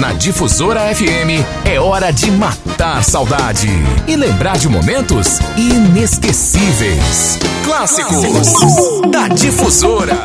[0.00, 3.68] Na Difusora FM é hora de matar saudade
[4.06, 7.38] e lembrar de momentos inesquecíveis.
[7.64, 8.52] Clássicos
[9.10, 10.18] da Difusora.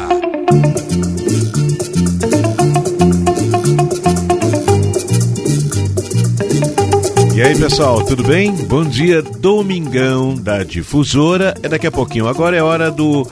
[7.33, 8.51] E aí, pessoal, tudo bem?
[8.53, 11.55] Bom dia, Domingão da Difusora.
[11.63, 12.27] É daqui a pouquinho.
[12.27, 13.25] Agora é hora do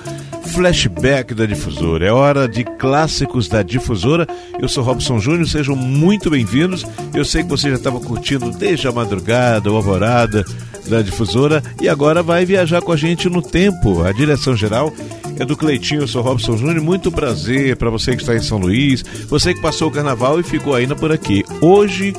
[0.49, 2.05] flashback da Difusora.
[2.05, 4.27] É hora de clássicos da Difusora.
[4.59, 6.85] Eu sou Robson Júnior, sejam muito bem-vindos.
[7.13, 10.43] Eu sei que você já estava curtindo desde a madrugada, o alvorada
[10.87, 14.03] da Difusora e agora vai viajar com a gente no tempo.
[14.03, 14.91] A direção geral
[15.37, 16.81] é do Cleitinho, eu sou Robson Júnior.
[16.81, 20.43] Muito prazer para você que está em São Luís, você que passou o carnaval e
[20.43, 21.43] ficou ainda por aqui.
[21.61, 22.13] Hoje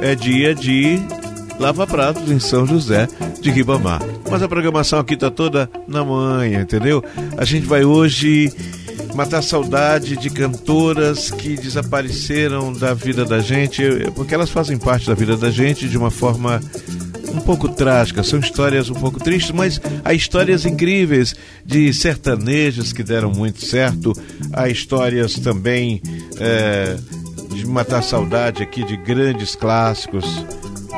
[0.00, 0.98] é dia de
[1.58, 3.08] Lava Pratos em São José
[3.40, 4.02] de Ribamar.
[4.30, 7.02] Mas a programação aqui tá toda na manhã, entendeu?
[7.36, 8.52] A gente vai hoje
[9.14, 13.82] matar saudade de cantoras que desapareceram da vida da gente,
[14.14, 16.60] porque elas fazem parte da vida da gente de uma forma
[17.32, 23.02] um pouco trágica, são histórias um pouco tristes, mas há histórias incríveis de sertanejos que
[23.02, 24.12] deram muito certo,
[24.52, 26.00] há histórias também
[26.38, 26.96] é,
[27.54, 30.26] de matar saudade aqui de grandes clássicos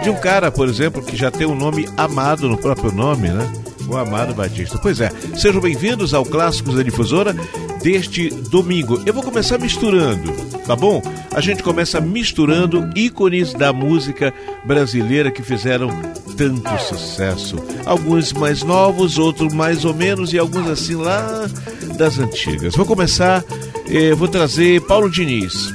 [0.03, 3.51] de um cara, por exemplo, que já tem um nome amado no próprio nome, né?
[3.89, 4.79] O Amado Batista.
[4.79, 7.35] Pois é, sejam bem-vindos ao Clássicos da Difusora
[7.83, 9.01] deste domingo.
[9.07, 10.31] Eu vou começar misturando,
[10.67, 11.03] tá bom?
[11.35, 14.33] A gente começa misturando ícones da música
[14.65, 15.89] brasileira que fizeram
[16.37, 17.57] tanto sucesso.
[17.87, 21.49] Alguns mais novos, outros mais ou menos e alguns assim lá
[21.97, 22.77] das antigas.
[22.77, 23.43] Vou começar,
[23.89, 25.73] eh, vou trazer Paulo Diniz.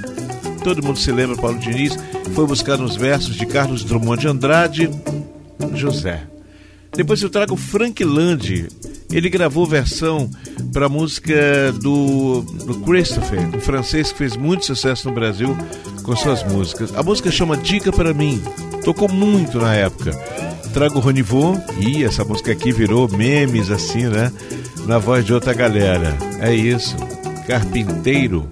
[0.64, 1.98] Todo mundo se lembra Paulo Diniz
[2.34, 4.90] foi buscar nos versos de Carlos Drummond de Andrade,
[5.76, 6.24] José.
[6.92, 8.68] Depois eu trago Frank Land.
[9.12, 10.30] Ele gravou versão
[10.74, 15.56] para música do, do Christopher, um francês que fez muito sucesso no Brasil
[16.02, 16.96] com suas músicas.
[16.96, 18.42] A música chama Dica para mim.
[18.84, 20.12] Tocou muito na época.
[20.74, 24.32] Trago Ronivon e essa música aqui virou memes assim, né?
[24.88, 26.18] Na voz de outra galera.
[26.40, 26.96] É isso.
[27.46, 28.50] Carpinteiro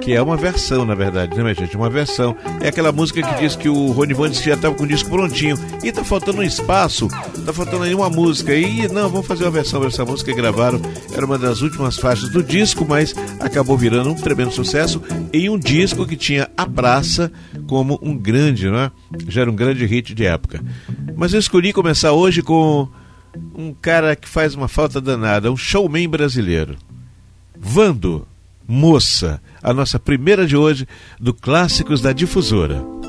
[0.00, 1.76] que é uma versão, na verdade, né, minha gente?
[1.76, 2.34] Uma versão.
[2.60, 4.86] É aquela música que diz que o Rony Van disse que já estava com o
[4.86, 5.56] disco prontinho.
[5.84, 7.06] E tá faltando um espaço,
[7.44, 8.54] tá faltando aí uma música.
[8.54, 10.80] E não, vamos fazer uma versão dessa música que gravaram.
[11.12, 15.02] Era uma das últimas faixas do disco, mas acabou virando um tremendo sucesso
[15.32, 17.30] em um disco que tinha a praça
[17.66, 18.90] como um grande, né?
[19.28, 20.62] Já era um grande hit de época.
[21.14, 22.88] Mas eu escolhi começar hoje com
[23.54, 26.76] um cara que faz uma falta danada, um showman brasileiro.
[27.58, 28.26] Vando
[28.72, 30.86] Moça, a nossa primeira de hoje
[31.18, 32.99] do Clássicos da Difusora.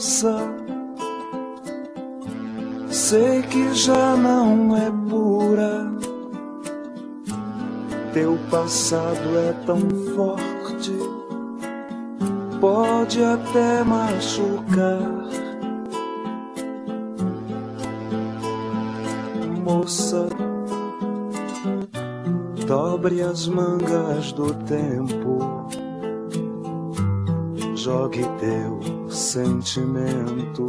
[0.00, 0.36] Moça.
[2.90, 5.90] Sei que já não é pura.
[8.12, 9.80] Teu passado é tão
[10.16, 10.98] forte,
[12.60, 15.20] pode até machucar.
[19.64, 20.28] Moça,
[22.70, 25.66] dobre as mangas do tempo,
[27.74, 30.68] jogue teu sentimento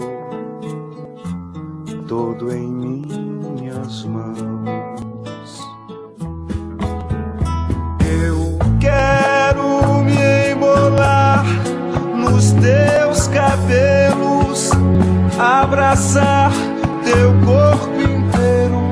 [2.07, 4.35] todo em minhas mãos.
[8.03, 11.45] Eu quero me embolar
[12.15, 14.71] nos teus cabelos,
[15.37, 16.51] abraçar
[17.03, 18.91] teu corpo inteiro,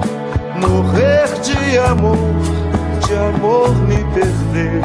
[0.62, 2.19] morrer de amor,
[3.40, 4.82] amor me perder.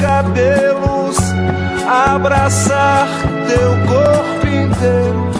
[0.00, 1.16] Cabelos,
[1.88, 3.08] abraçar
[3.48, 5.30] teu corpo inteiro,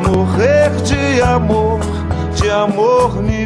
[0.00, 1.80] morrer de amor,
[2.34, 3.37] de amor me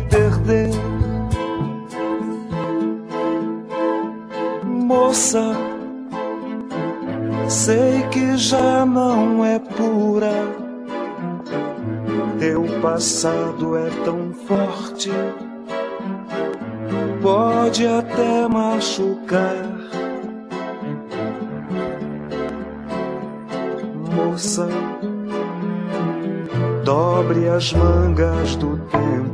[13.02, 15.10] passado é tão forte,
[17.20, 19.56] pode até machucar.
[24.14, 24.68] Moça,
[26.84, 29.31] dobre as mangas do tempo,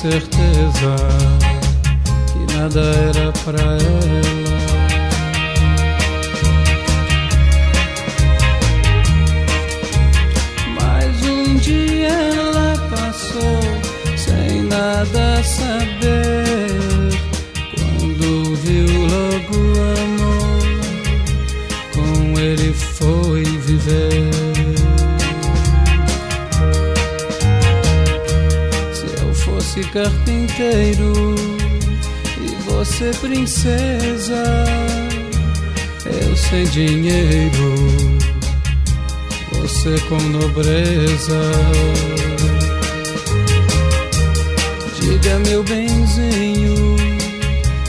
[0.00, 0.94] certeza
[2.28, 4.58] que nada era pra ela.
[10.76, 13.60] Mas um dia ela passou
[14.16, 16.68] sem nada saber.
[17.74, 20.62] Quando viu logo o amor,
[21.92, 24.37] com ele foi viver.
[29.78, 31.34] Fosse carpinteiro
[32.40, 34.44] e você princesa,
[36.06, 37.74] eu sem dinheiro
[39.52, 41.40] você com nobreza.
[45.00, 46.96] Diga, meu benzinho,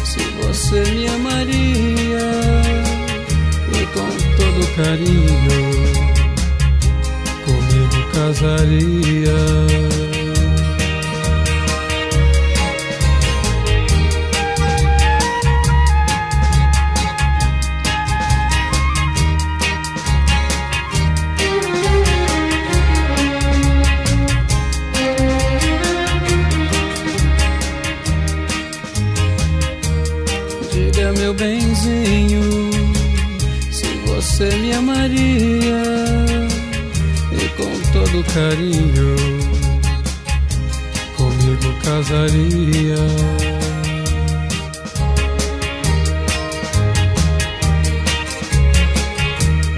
[0.03, 2.31] se você me amaria
[3.73, 5.69] e com todo carinho
[7.45, 10.08] comigo casaria.
[38.33, 39.15] Carinho
[41.17, 42.95] comigo casaria.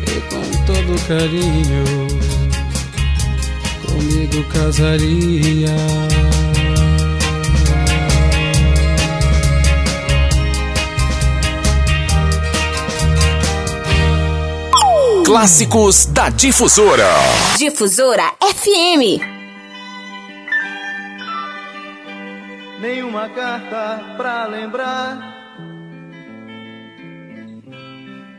[0.08, 2.08] E com todo carinho
[3.86, 6.31] comigo casaria.
[15.32, 17.08] Clássicos da Difusora.
[17.58, 19.22] Difusora FM.
[22.82, 25.56] nenhuma carta pra lembrar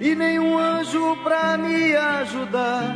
[0.03, 2.95] e nenhum anjo pra me ajudar.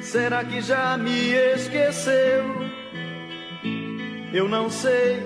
[0.00, 2.44] Será que já me esqueceu?
[4.32, 5.22] Eu não sei,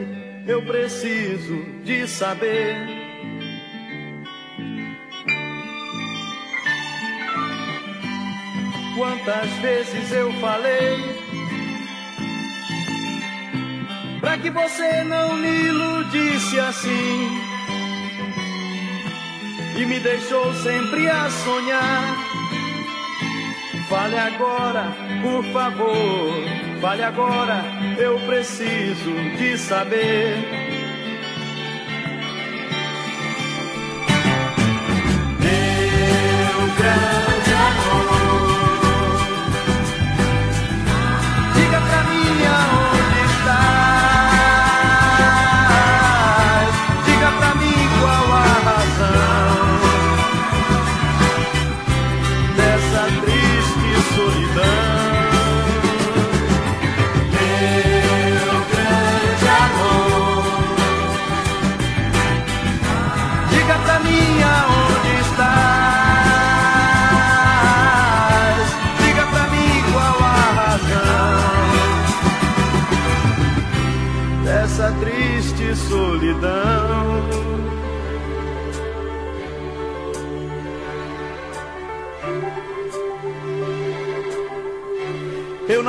[0.46, 2.99] eu preciso de saber.
[9.00, 10.98] Quantas vezes eu falei
[14.20, 17.40] Pra que você não me iludisse assim
[19.78, 22.14] e me deixou sempre a sonhar.
[23.88, 26.44] Fale agora, por favor,
[26.82, 27.64] fale agora,
[27.96, 30.36] eu preciso de saber.
[36.60, 37.39] Eu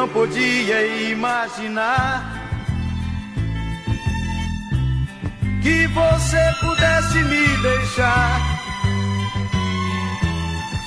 [0.01, 2.41] não podia imaginar
[5.61, 8.41] que você pudesse me deixar.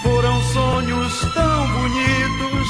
[0.02, 2.68] Foram sonhos tão bonitos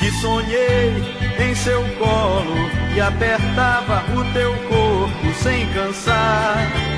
[0.00, 0.96] que sonhei
[1.38, 2.56] em seu colo
[2.96, 6.95] e apertava o teu corpo sem cansar.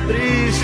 [0.00, 0.63] triste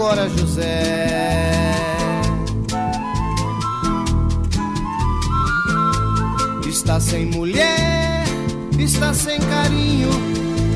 [0.00, 1.06] Agora José?
[6.66, 8.24] Está sem mulher,
[8.78, 10.08] está sem carinho,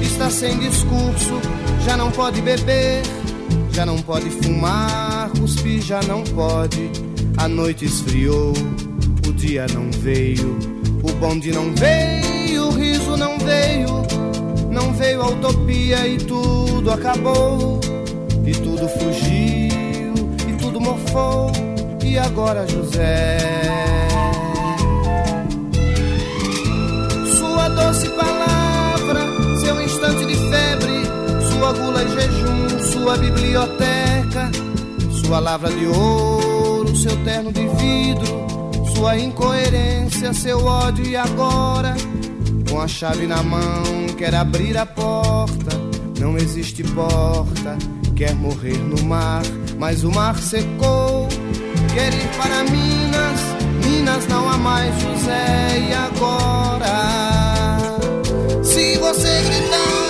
[0.02, 1.40] está sem discurso
[1.87, 3.02] já não pode beber,
[3.73, 6.90] já não pode fumar, cuspir já não pode.
[7.38, 8.52] A noite esfriou,
[9.26, 10.59] o dia não veio,
[11.02, 14.02] o bonde não veio, o riso não veio,
[14.71, 17.81] não veio a utopia e tudo acabou,
[19.04, 20.14] fugiu,
[20.49, 21.52] e tudo morfou,
[22.02, 23.38] e agora José.
[27.38, 29.20] Sua doce palavra,
[29.61, 31.04] seu instante de febre
[31.64, 34.50] sua gula e jejum, sua biblioteca,
[35.11, 38.46] sua lavra de ouro, seu terno de vidro,
[38.94, 41.06] sua incoerência, seu ódio.
[41.06, 41.94] E agora,
[42.68, 43.82] com a chave na mão,
[44.18, 45.70] quer abrir a porta,
[46.18, 47.78] não existe porta,
[48.14, 49.42] quer morrer no mar,
[49.78, 51.28] mas o mar secou,
[51.94, 53.40] quer ir para Minas,
[53.85, 57.88] Minas não há mais José e agora,
[58.62, 60.04] se você gritasse,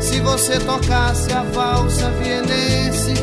[0.00, 3.14] se você tocasse a valsa vienense,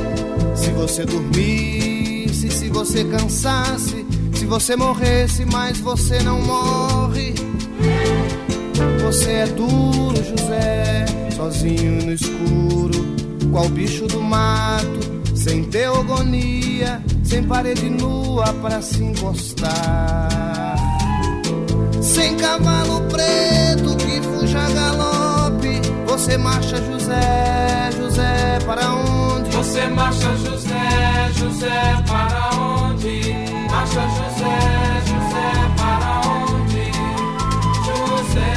[0.56, 7.34] se você dormisse, se você cansasse, se você morresse, mas você não morre.
[9.04, 11.06] Você é duro, José,
[11.38, 13.06] sozinho no escuro,
[13.52, 15.00] qual bicho do mato,
[15.36, 20.76] sem teogonia, sem parede nua para se encostar.
[22.02, 29.52] Sem cavalo preto que fuja galope, você marcha, José, José, para onde?
[29.52, 33.22] Você marcha, José, José, para onde?
[33.70, 34.58] Marcha, José,
[35.06, 36.92] José, para onde?
[37.86, 38.54] José,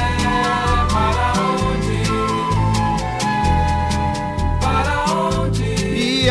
[0.91, 1.40] para onde?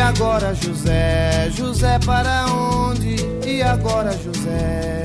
[0.01, 3.15] Agora, José, José, para onde?
[3.45, 5.03] E agora, José,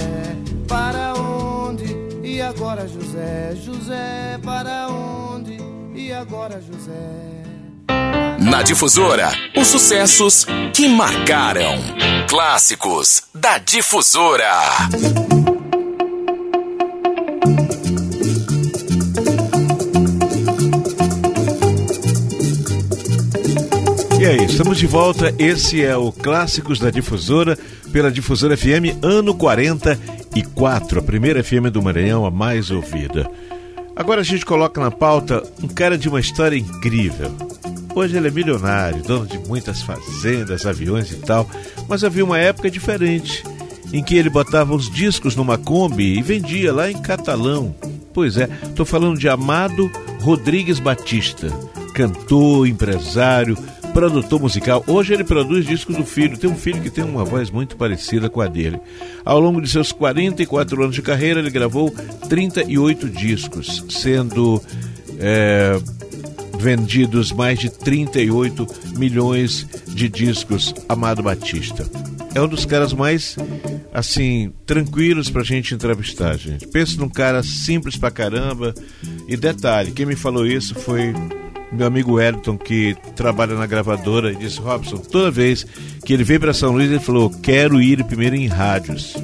[0.66, 1.84] para onde?
[2.24, 5.58] E agora, José, José, para onde?
[5.94, 7.36] E agora, José?
[8.38, 11.76] Na Difusora, os sucessos que marcaram.
[12.28, 14.52] Clássicos da Difusora.
[24.26, 25.32] E aí, estamos de volta.
[25.38, 27.56] Esse é o Clássicos da Difusora,
[27.92, 33.30] pela Difusora FM, ano 44, a primeira FM do Maranhão, a mais ouvida.
[33.94, 37.30] Agora a gente coloca na pauta um cara de uma história incrível.
[37.94, 41.48] Hoje ele é milionário, dono de muitas fazendas, aviões e tal,
[41.88, 43.44] mas havia uma época diferente,
[43.92, 47.76] em que ele botava os discos numa Kombi e vendia lá em catalão.
[48.12, 49.88] Pois é, estou falando de Amado
[50.20, 51.48] Rodrigues Batista,
[51.94, 53.56] cantor, empresário,
[53.96, 54.84] produtor musical.
[54.86, 56.36] Hoje ele produz discos do filho.
[56.36, 58.78] Tem um filho que tem uma voz muito parecida com a dele.
[59.24, 61.90] Ao longo de seus 44 anos de carreira, ele gravou
[62.28, 64.62] 38 discos, sendo
[65.18, 65.80] é,
[66.58, 68.66] vendidos mais de 38
[68.98, 70.74] milhões de discos.
[70.86, 71.90] Amado Batista.
[72.34, 73.34] É um dos caras mais,
[73.94, 76.66] assim, tranquilos pra gente entrevistar, gente.
[76.66, 78.74] Pensa num cara simples pra caramba.
[79.26, 81.14] E detalhe, quem me falou isso foi
[81.72, 85.66] meu amigo Wellington, que trabalha na gravadora, e disse: Robson, toda vez
[86.04, 89.16] que ele veio para São Luís, ele falou: Quero ir primeiro em rádios.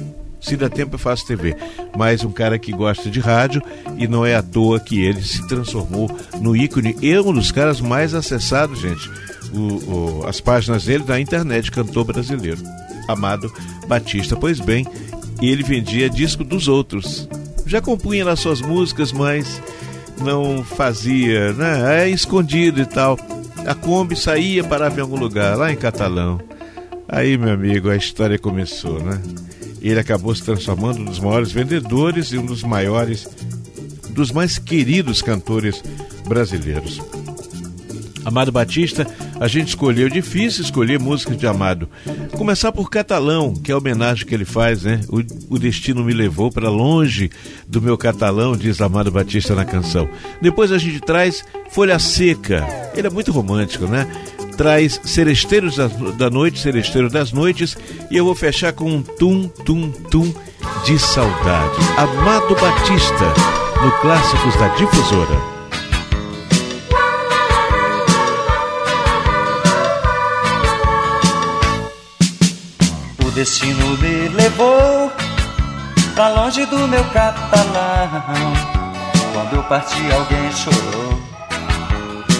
[0.43, 1.55] Se dá tempo, eu faço TV.
[1.97, 3.61] Mas um cara que gosta de rádio
[3.97, 6.97] e não é à toa que ele se transformou no ícone.
[7.01, 9.09] E um dos caras mais acessados, gente.
[9.53, 12.61] O, o, as páginas dele na internet, cantor brasileiro.
[13.07, 13.51] Amado
[13.87, 14.35] Batista.
[14.35, 14.85] Pois bem,
[15.41, 17.27] ele vendia disco dos outros.
[17.65, 19.61] Já compunha lá suas músicas, mas
[20.23, 22.03] não fazia, né?
[22.03, 23.19] É escondido e tal.
[23.65, 26.39] A Kombi saía, parava em algum lugar, lá em Catalão.
[27.07, 29.21] Aí, meu amigo, a história começou, né?
[29.81, 33.27] Ele acabou se transformando um dos maiores vendedores e um dos maiores,
[34.09, 35.83] dos mais queridos cantores
[36.27, 37.01] brasileiros.
[38.25, 39.05] Amado Batista,
[39.39, 41.89] a gente escolheu, difícil escolher músicas de Amado.
[42.37, 45.01] Começar por Catalão, que é a homenagem que ele faz, né?
[45.09, 47.29] O, o destino me levou para longe
[47.67, 50.07] do meu catalão, diz Amado Batista na canção.
[50.41, 52.65] Depois a gente traz Folha Seca.
[52.95, 54.07] Ele é muito romântico, né?
[54.55, 57.75] Traz Seresteiros da, da Noite, Seresteiro das Noites,
[58.09, 60.33] e eu vou fechar com um tum, tum, tum
[60.85, 61.77] de saudade.
[61.97, 63.33] Amado Batista,
[63.83, 65.62] no Clássicos da Difusora.
[73.33, 75.11] Destino me levou
[76.13, 78.53] pra longe do meu catalão.
[79.33, 81.21] Quando eu parti, alguém chorou.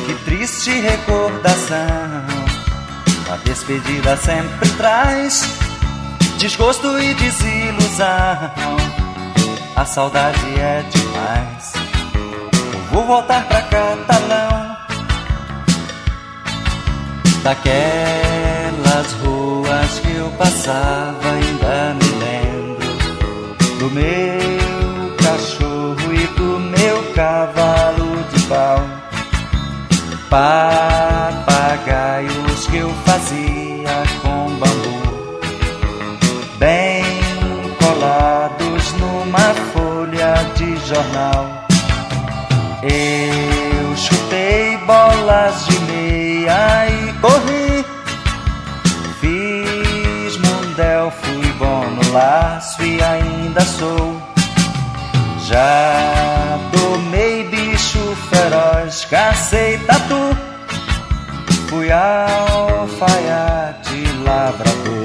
[0.06, 1.77] Que triste recordação.
[3.32, 5.43] A despedida sempre traz
[6.38, 8.51] desgosto e desilusão.
[9.75, 11.73] A saudade é demais.
[12.73, 14.77] Eu vou voltar pra catalão.
[17.25, 17.41] Eu
[20.38, 22.93] passava, ainda me lembro
[23.80, 28.80] do meu cachorro e do meu cavalo de pau.
[30.30, 31.48] Papagaios
[32.67, 35.39] que eu fazia com bambu,
[36.58, 37.04] bem
[37.80, 41.67] colados numa folha de jornal.
[42.82, 43.33] Eu
[53.04, 54.22] ainda sou.
[55.46, 60.38] Já tomei bicho feroz, cacei tatu.
[61.70, 62.94] Fui alfaiate
[64.24, 65.04] lavrador.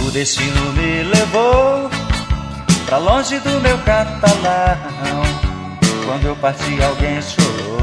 [0.00, 1.90] O destino me levou
[2.86, 5.22] pra longe do meu catalão.
[6.06, 7.82] Quando eu parti, alguém chorou.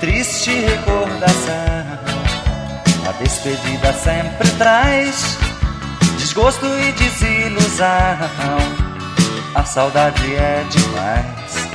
[0.00, 1.54] triste recordação.
[3.08, 5.38] A despedida sempre traz
[6.34, 7.86] desgosto e desilusão.
[9.54, 11.68] A saudade é demais.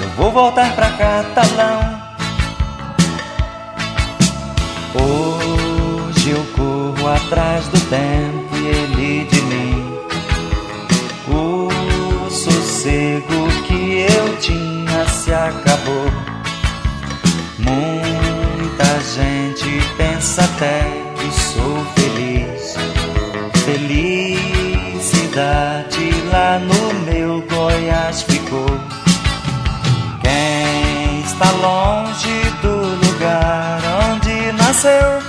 [0.00, 2.02] Eu vou voltar pra Catalão.
[4.94, 9.98] Hoje eu corro atrás do tempo e ele de mim.
[11.28, 16.10] O sossego que eu tinha se acabou.
[17.58, 22.03] Muita gente pensa até que sou feliz.
[25.34, 28.68] Felicidade lá no meu Goiás ficou.
[30.22, 33.80] Quem está longe do lugar
[34.12, 35.20] onde nasceu,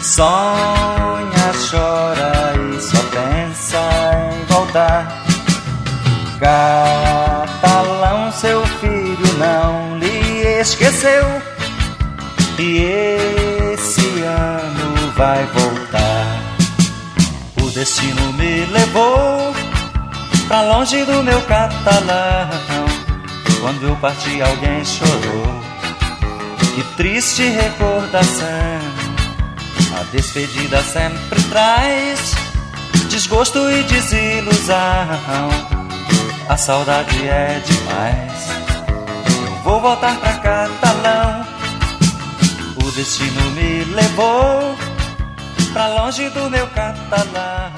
[0.00, 3.80] sonha, chora e só pensa
[4.30, 5.24] em voltar.
[6.38, 11.42] Catalão, seu filho não lhe esqueceu.
[12.60, 12.78] E
[13.72, 16.33] esse ano vai voltar.
[17.74, 19.52] Destino me levou
[20.46, 22.48] pra longe do meu catalão.
[23.60, 25.60] Quando eu parti, alguém chorou.
[26.76, 28.78] Que triste recordação.
[29.98, 32.36] A despedida sempre traz
[33.08, 34.76] desgosto e desilusão.
[36.48, 38.50] A saudade é demais.
[39.46, 41.44] Eu vou voltar pra Catalão.
[42.76, 44.93] O destino me levou
[45.74, 47.72] pra longe do meu catalão.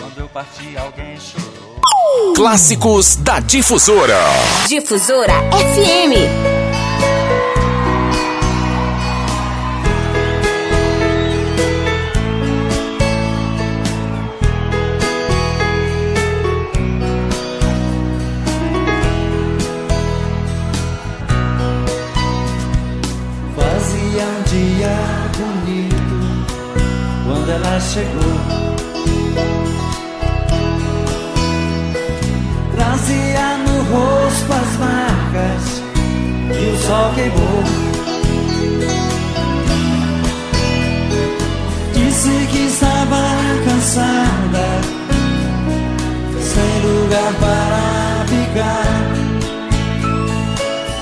[0.00, 2.34] Quando eu parti, alguém chorou.
[2.34, 4.18] Clássicos da Difusora.
[4.66, 6.59] Difusora FM.
[27.80, 28.36] Chegou.
[32.74, 35.82] Trazia no rosto as marcas
[36.52, 37.64] que o sol queimou.
[41.94, 43.22] Disse que estava
[43.64, 44.66] cansada,
[46.40, 49.10] sem lugar para ficar.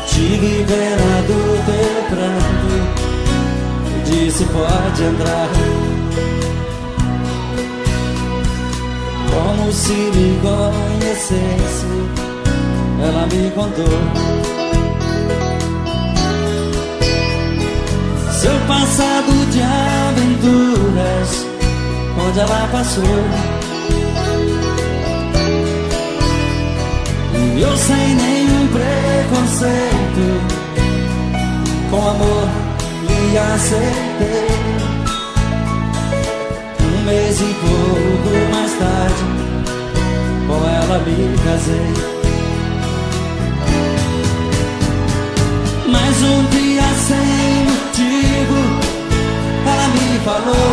[0.06, 3.08] Tive pena do teu pranto
[4.08, 5.48] disse pode entrar.
[9.38, 11.86] Como se me conhecesse,
[13.00, 13.84] ela me contou.
[18.32, 21.46] Seu passado de aventuras,
[22.26, 23.04] onde ela passou.
[27.56, 30.26] E eu sem nenhum preconceito,
[31.90, 32.48] com amor
[33.08, 34.57] lhe aceitei.
[37.08, 39.24] Mês e pouco mais tarde,
[40.46, 41.94] com ela me casei.
[45.86, 48.60] Mas um dia sem motivo,
[49.64, 50.72] ela me falou.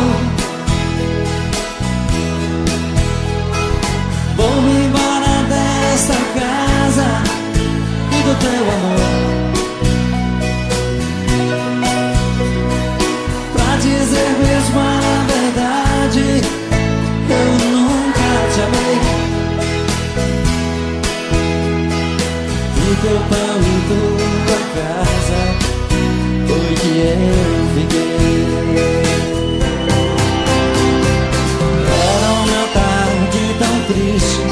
[4.35, 7.07] Vou-me embora desta casa
[8.11, 9.07] e do teu amor.
[13.53, 15.04] Pra dizer mesmo a
[18.61, 18.99] amei.
[22.75, 25.39] Porque eu tão em tua casa
[26.47, 27.19] foi que eu
[27.75, 28.15] fiquei.
[31.87, 34.43] Era uma tarde tão triste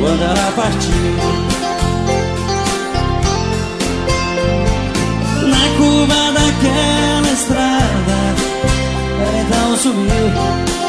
[0.00, 1.16] quando ela partiu.
[5.46, 8.18] Na curva daquela estrada,
[9.20, 10.87] ela então sumiu.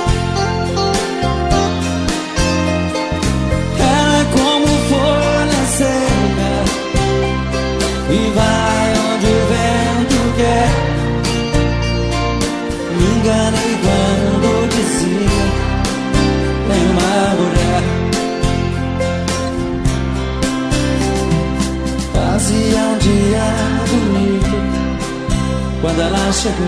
[25.82, 26.68] Quando ela chegou.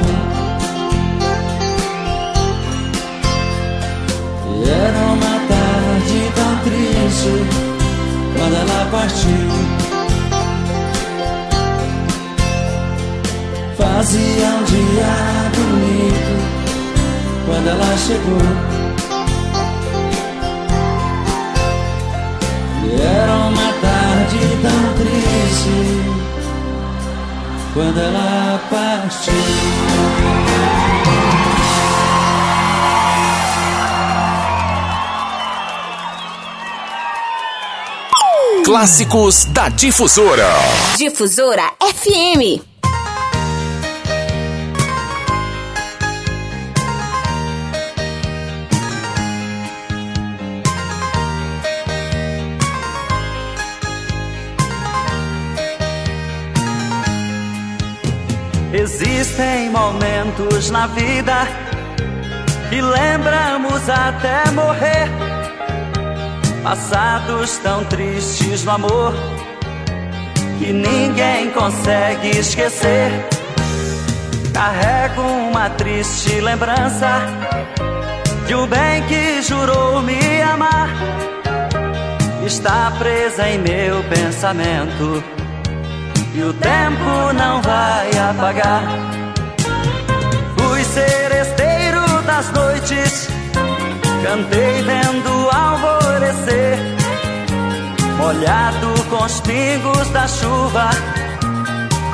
[4.56, 7.34] E era uma tarde tão triste
[8.38, 9.50] quando ela partiu.
[13.78, 15.14] Fazia um dia
[15.56, 16.34] bonito
[17.46, 18.82] quando ela chegou.
[22.84, 26.21] E era uma tarde tão triste
[27.74, 29.34] quando ela partiu.
[38.66, 40.48] Clássicos da Difusora.
[40.98, 42.71] Difusora FM.
[59.42, 61.48] Existem momentos na vida
[62.70, 65.10] que lembramos até morrer.
[66.62, 69.14] Passados tão tristes no amor
[70.60, 73.10] que ninguém consegue esquecer.
[74.54, 77.22] Carrego uma triste lembrança
[78.46, 80.90] de um bem que jurou me amar.
[82.46, 85.24] Está presa em meu pensamento
[86.36, 89.01] e o tempo não vai apagar.
[94.24, 96.78] Cantei vendo alvorecer,
[98.18, 100.90] molhado com os pingos da chuva,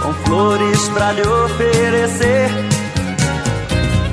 [0.01, 2.49] com flores pra lhe oferecer.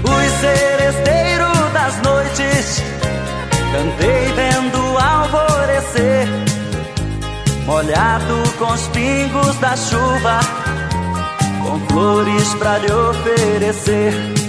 [0.03, 2.83] Fui seresteiro das noites,
[3.73, 6.45] cantei vendo alvorecer
[7.67, 10.41] molhado com os pingos da chuva,
[11.63, 14.44] com flores pra lhe oferecer.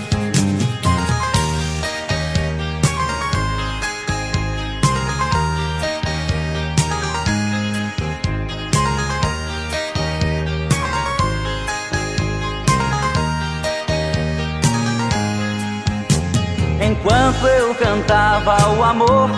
[18.05, 19.31] Cantava o amor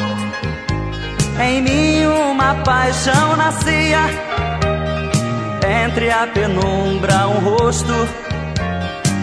[1.39, 3.99] em mim uma paixão nascia.
[5.85, 7.93] Entre a penumbra, um rosto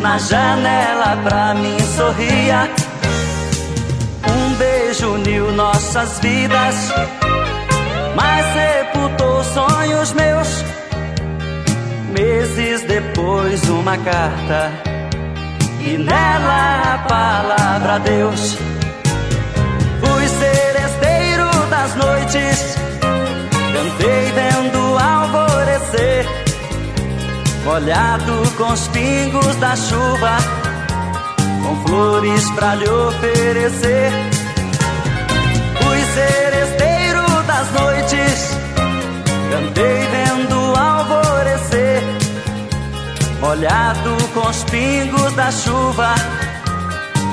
[0.00, 2.70] na janela pra mim sorria.
[4.28, 6.92] Um beijo uniu nossas vidas,
[8.14, 10.64] mas sepultou sonhos meus.
[12.10, 14.70] Meses depois, uma carta
[15.80, 18.73] e nela a palavra Deus.
[21.84, 22.76] Das noites,
[23.74, 26.26] cantei vendo alvorecer,
[27.62, 30.38] molhado com os pingos da chuva,
[31.62, 34.12] com flores pra lhe oferecer.
[35.82, 38.56] Fui seresteiro das noites,
[39.50, 42.02] cantei vendo alvorecer,
[43.40, 46.14] molhado com os pingos da chuva,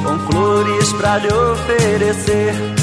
[0.04, 2.81] com flores pra lhe oferecer.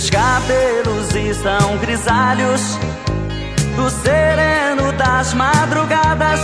[0.00, 2.78] Meus cabelos estão grisalhos
[3.76, 6.40] do sereno das madrugadas.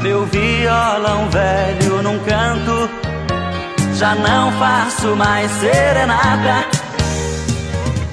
[0.00, 2.88] Meu violão velho num canto,
[3.96, 6.64] já não faço mais serenata.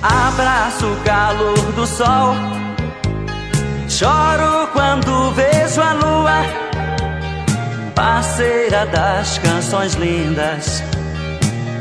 [0.01, 2.35] Abraço o calor do sol,
[3.87, 6.43] choro quando vejo a lua,
[7.95, 10.88] parceira das canções lindas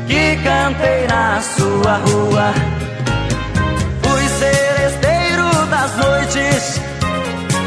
[0.09, 2.51] que cantei na sua rua.
[4.01, 6.81] Fui seresteiro das noites,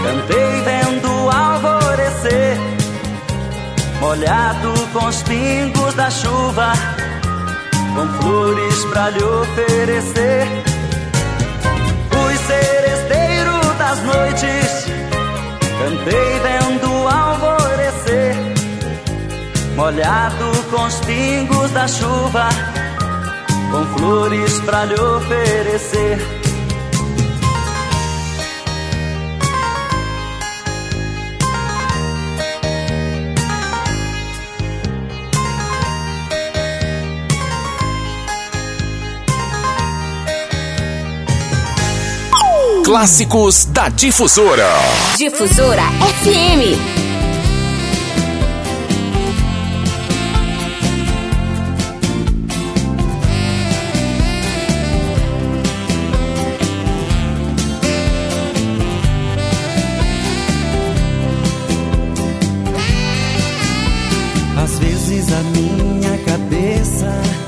[0.05, 2.57] cantei vendo alvorecer,
[4.01, 6.73] molhado com os pingos da chuva,
[7.95, 10.45] com flores pra lhe oferecer.
[12.11, 14.87] Fui seresteiro das noites,
[15.79, 17.32] cantei vendo alvorecer
[19.75, 22.49] molhado com os pingos da chuva,
[23.71, 26.19] com flores pra lhe oferecer.
[42.85, 44.69] Clássicos da Difusora.
[45.17, 45.83] Difusora
[46.23, 47.02] FM.
[65.23, 67.42] Às vezes a minha cabeça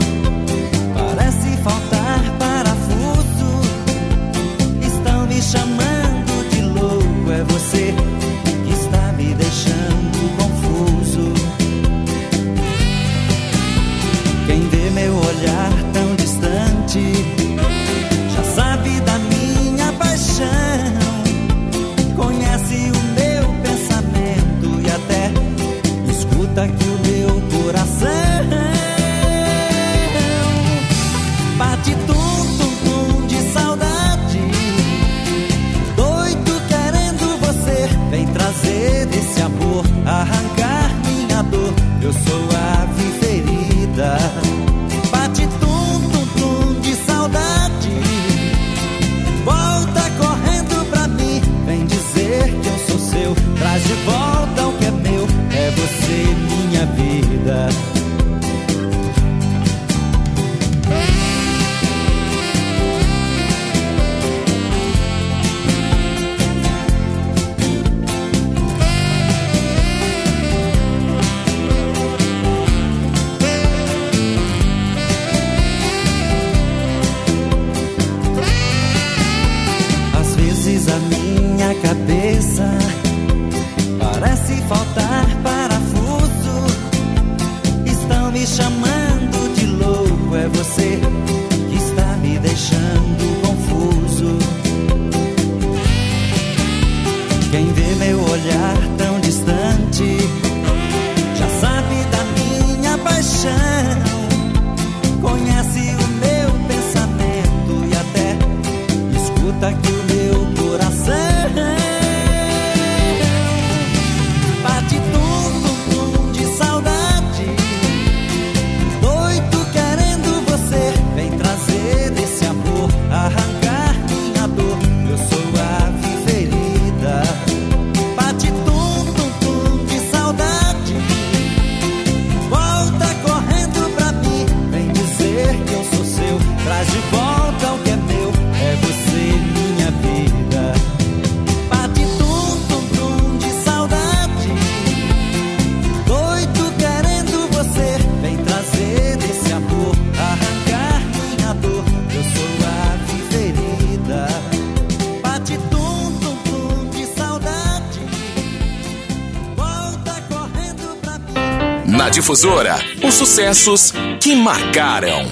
[162.25, 165.27] Difusora, os sucessos que marcaram.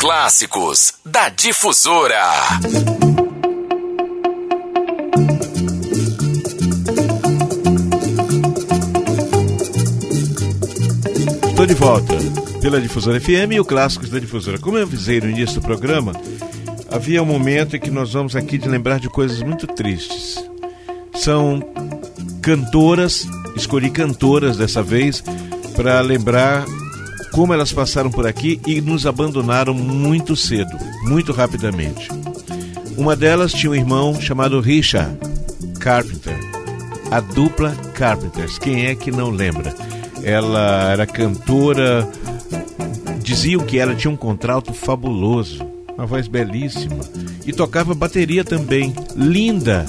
[0.00, 2.22] Clássicos da Difusora.
[11.50, 12.14] Estou de volta
[12.62, 14.58] pela Difusora FM e o Clássicos da Difusora.
[14.58, 16.14] Como eu avisei no início do programa,
[16.90, 20.42] havia um momento em que nós vamos aqui de lembrar de coisas muito tristes.
[21.14, 21.62] São
[22.40, 25.22] cantoras, escolhi cantoras dessa vez
[25.78, 26.64] para lembrar
[27.30, 32.08] como elas passaram por aqui e nos abandonaram muito cedo, muito rapidamente.
[32.96, 35.16] Uma delas tinha um irmão chamado Richard
[35.78, 36.36] Carpenter,
[37.12, 38.58] a dupla Carpenters.
[38.58, 39.72] Quem é que não lembra?
[40.24, 42.10] Ela era cantora,
[43.22, 45.64] diziam que ela tinha um contralto fabuloso,
[45.96, 47.04] uma voz belíssima
[47.46, 49.86] e tocava bateria também, linda.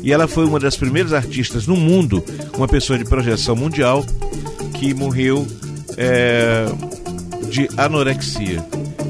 [0.00, 2.22] E ela foi uma das primeiras artistas no mundo,
[2.56, 4.04] uma pessoa de projeção mundial,
[4.74, 5.46] que morreu
[5.96, 6.66] é,
[7.50, 8.64] de anorexia.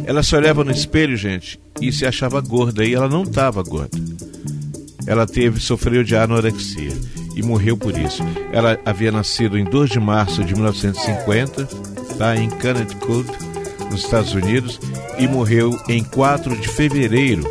[0.06, 3.98] Ela se olhava no espelho, gente, e se achava gorda, e ela não estava gorda.
[5.06, 6.92] Ela teve, sofreu de anorexia
[7.36, 8.22] e morreu por isso.
[8.52, 11.68] Ela havia nascido em 2 de março de 1950,
[12.18, 13.28] tá, em Connecticut,
[13.90, 14.78] nos Estados Unidos,
[15.18, 17.42] e morreu em 4 de fevereiro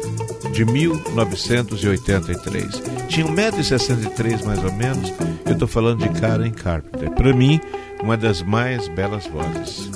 [0.51, 2.81] de 1983.
[3.07, 5.13] Tinha 1,63m mais ou menos.
[5.45, 7.11] Eu estou falando de Karen Carpenter.
[7.11, 7.59] Para mim,
[8.03, 9.89] uma das mais belas vozes.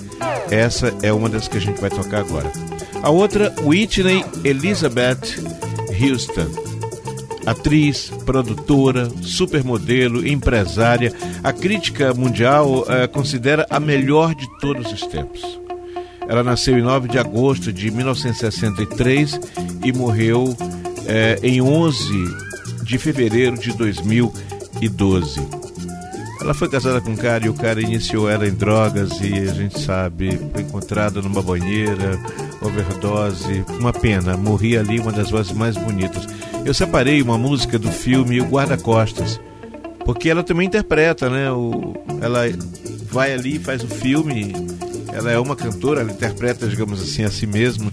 [0.50, 2.50] Essa é uma das que a gente vai tocar agora.
[3.04, 5.36] A outra, Whitney Elizabeth
[6.02, 6.68] Houston
[7.48, 11.14] atriz, produtora, supermodelo, empresária.
[11.42, 15.58] A crítica mundial eh, considera a melhor de todos os tempos.
[16.28, 19.40] Ela nasceu em 9 de agosto de 1963
[19.86, 20.58] e morreu
[21.06, 22.14] eh, em 11
[22.84, 25.67] de fevereiro de 2012.
[26.48, 29.54] Ela foi casada com um cara e o cara iniciou ela em drogas e a
[29.54, 32.18] gente sabe, foi encontrada numa banheira,
[32.62, 36.26] overdose, uma pena, morria ali uma das vozes mais bonitas.
[36.64, 39.42] Eu separei uma música do filme O Guarda-Costas,
[40.06, 41.52] porque ela também interpreta, né?
[41.52, 42.44] O, ela
[43.12, 44.56] vai ali e faz o filme,
[45.12, 47.92] ela é uma cantora, ela interpreta, digamos assim, a si mesma,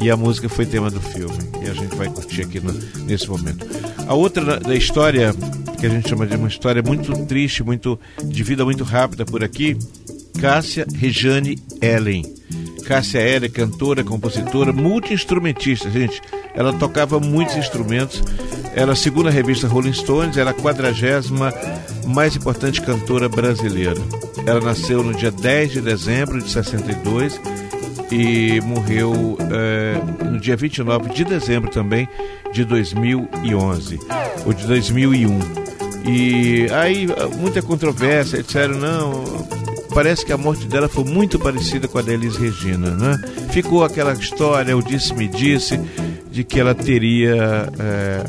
[0.00, 2.72] e a música foi tema do filme, e a gente vai curtir aqui no,
[3.04, 3.64] nesse momento.
[4.08, 5.32] A outra da história,
[5.82, 9.42] que a gente chama de uma história muito triste, muito de vida muito rápida por
[9.42, 9.76] aqui,
[10.40, 12.22] Cássia Rejane Ellen.
[12.86, 16.20] Cássia Ellen, cantora, compositora, multi-instrumentista, gente.
[16.54, 18.22] Ela tocava muitos instrumentos,
[18.76, 21.52] Ela, segundo a revista Rolling Stones, era a quadragésima
[22.06, 24.00] mais importante cantora brasileira.
[24.46, 27.40] Ela nasceu no dia 10 de dezembro de 62
[28.12, 32.08] e morreu é, no dia 29 de dezembro também
[32.52, 33.98] de 2011,
[34.46, 35.71] ou de 2001.
[36.04, 37.06] E aí
[37.38, 39.24] muita controvérsia, disseram, não,
[39.94, 43.18] parece que a morte dela foi muito parecida com a da Elis Regina, né?
[43.50, 45.78] Ficou aquela história, o disse-me disse,
[46.30, 47.68] de que ela teria.
[47.78, 48.24] É,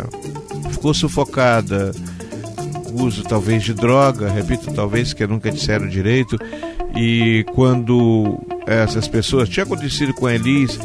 [0.72, 1.92] ficou sufocada,
[2.94, 6.38] uso talvez de droga, repito, talvez que nunca disseram direito,
[6.96, 10.78] e quando essas pessoas, tinha acontecido com a Elis,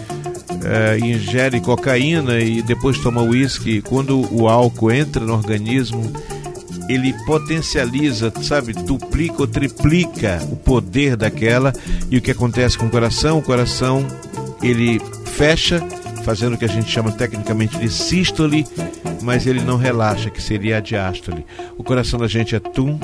[0.64, 6.10] é, ingere cocaína e depois toma uísque, quando o álcool entra no organismo,
[6.88, 11.72] ele potencializa, sabe, duplica ou triplica o poder daquela.
[12.10, 13.38] E o que acontece com o coração?
[13.38, 14.06] O coração
[14.62, 15.80] ele fecha,
[16.24, 18.66] fazendo o que a gente chama tecnicamente de sístole,
[19.22, 21.44] mas ele não relaxa, que seria a diástole.
[21.76, 22.98] O coração da gente é tum,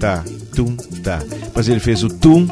[0.00, 0.24] tá,
[0.54, 1.22] tum, tá.
[1.54, 2.48] Mas ele fez o tum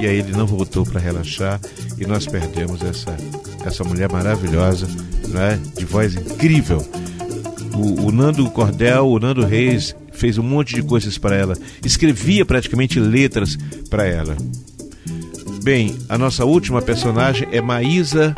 [0.00, 1.60] e aí ele não voltou para relaxar
[1.98, 3.16] e nós perdemos essa
[3.64, 4.86] essa mulher maravilhosa,
[5.28, 6.86] né, de voz incrível
[7.76, 12.44] o, o Nando Cordel, o Nando Reis fez um monte de coisas para ela, escrevia
[12.44, 13.56] praticamente letras
[13.90, 14.36] para ela.
[15.62, 18.34] Bem, a nossa última personagem é Maísa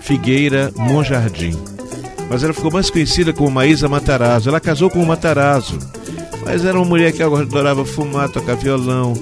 [0.00, 1.56] Figueira Monjardim.
[2.28, 4.48] Mas ela ficou mais conhecida como Maísa Matarazzo.
[4.48, 5.78] Ela casou com o Matarazzo.
[6.44, 9.14] Mas era uma mulher que adorava fumar, tocar violão,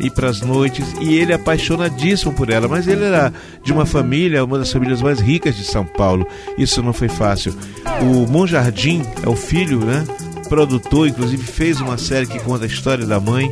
[0.00, 0.86] ir para as noites.
[1.00, 2.68] E ele é apaixonadíssimo por ela.
[2.68, 3.32] Mas ele era
[3.62, 6.26] de uma família, uma das famílias mais ricas de São Paulo.
[6.56, 7.54] Isso não foi fácil.
[8.00, 10.04] O Monjardim é o filho, né?
[10.48, 13.50] Produtor, inclusive fez uma série que conta a história da mãe.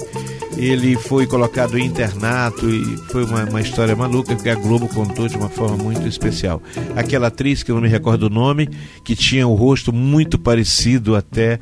[0.57, 5.27] Ele foi colocado em internato e foi uma, uma história maluca que a Globo contou
[5.27, 6.63] de uma forma muito especial.
[6.95, 8.69] Aquela atriz, que eu não me recordo o nome,
[9.03, 11.59] que tinha o rosto muito parecido até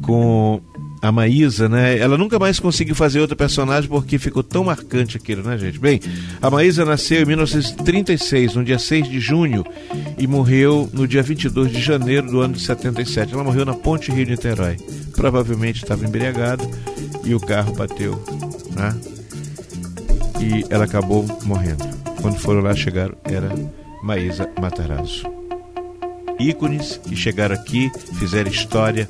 [0.00, 0.60] com
[1.02, 1.98] a Maísa, né?
[1.98, 5.80] Ela nunca mais conseguiu fazer outra personagem porque ficou tão marcante aquilo, né, gente?
[5.80, 6.00] Bem,
[6.40, 9.64] a Maísa nasceu em 1936, no dia 6 de junho,
[10.16, 13.34] e morreu no dia 22 de janeiro do ano de 77.
[13.34, 14.76] Ela morreu na Ponte Rio Niterói.
[15.16, 16.64] Provavelmente estava embriagada
[17.24, 18.22] e o carro bateu,
[18.76, 18.96] né?
[20.40, 21.84] E ela acabou morrendo.
[22.20, 23.50] Quando foram lá, chegaram, era
[24.04, 25.26] Maísa Matarazzo.
[26.38, 27.90] Ícones que chegaram aqui,
[28.20, 29.08] fizeram história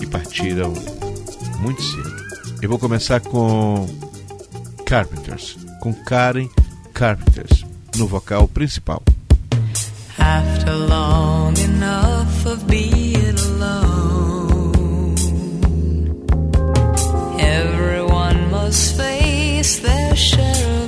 [0.00, 0.72] e partiram
[1.60, 2.16] muito cedo.
[2.62, 3.86] Eu vou começar com
[4.84, 6.48] Carpenters, com Karen
[6.92, 7.64] Carpenters,
[7.96, 9.02] no vocal principal.
[10.18, 15.14] After long enough of being alone,
[17.38, 20.85] everyone must face their share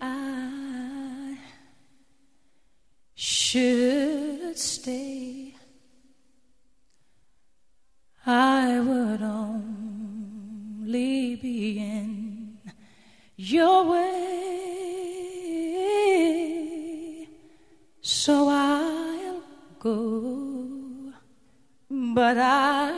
[0.00, 1.38] i
[3.14, 5.54] should stay,
[8.26, 10.96] I would only
[11.36, 12.58] be in
[13.36, 14.08] your way.
[18.00, 19.40] So I'll
[19.78, 21.12] go,
[21.88, 22.97] but I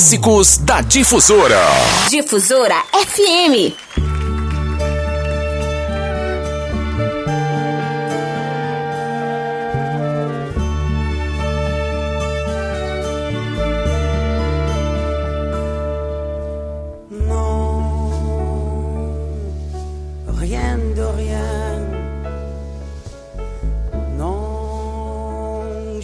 [0.00, 1.60] Clássicos da Difusora.
[2.08, 3.76] Difusora FM.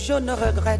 [0.07, 0.76] je ne regrette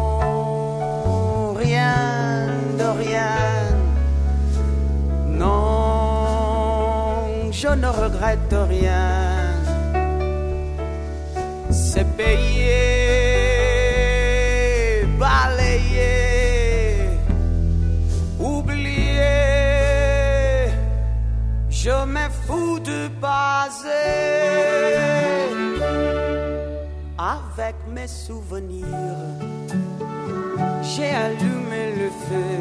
[1.54, 1.96] rien
[2.78, 3.38] de rien,
[5.30, 5.72] non,
[7.52, 9.05] je ne regrette rien
[28.28, 28.86] souvenirs.
[30.82, 32.54] J'ai allumé le feu,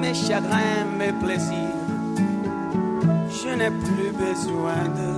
[0.00, 1.80] mes chagrins, mes plaisirs.
[3.38, 5.10] Je n'ai plus besoin de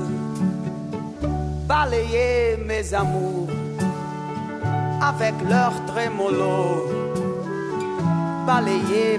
[1.66, 3.48] balayer mes amours
[5.00, 6.56] avec leur trémolo,
[8.46, 9.18] balayer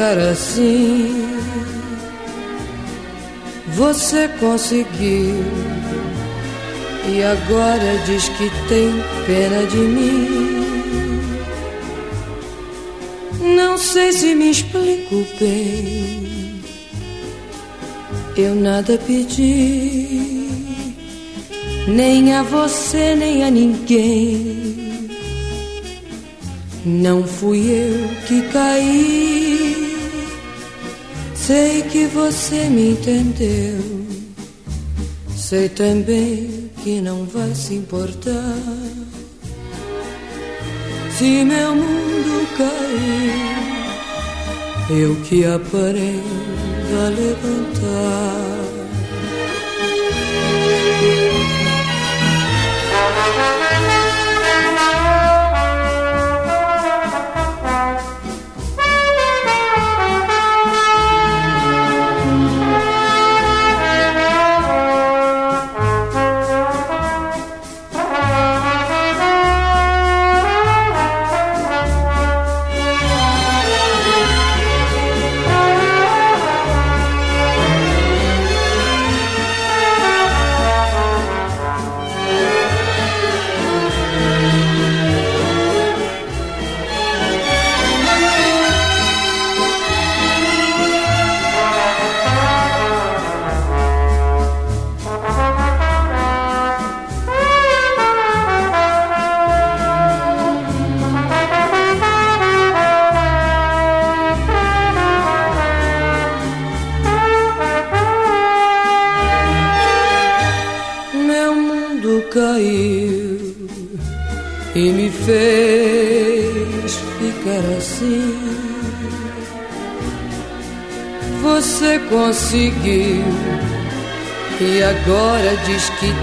[0.00, 1.28] Ficar assim.
[3.74, 5.44] Você conseguiu
[7.08, 8.90] e agora diz que tem
[9.26, 11.20] pena de mim.
[13.56, 16.60] Não sei se me explico bem.
[18.36, 20.48] Eu nada pedi,
[21.88, 24.70] nem a você, nem a ninguém
[26.84, 29.49] não fui eu que caí,
[31.50, 34.06] sei que você me entendeu.
[35.36, 38.56] Sei também que não vai se importar
[41.16, 43.90] se meu mundo cair.
[44.90, 48.59] Eu que aprendo a levantar.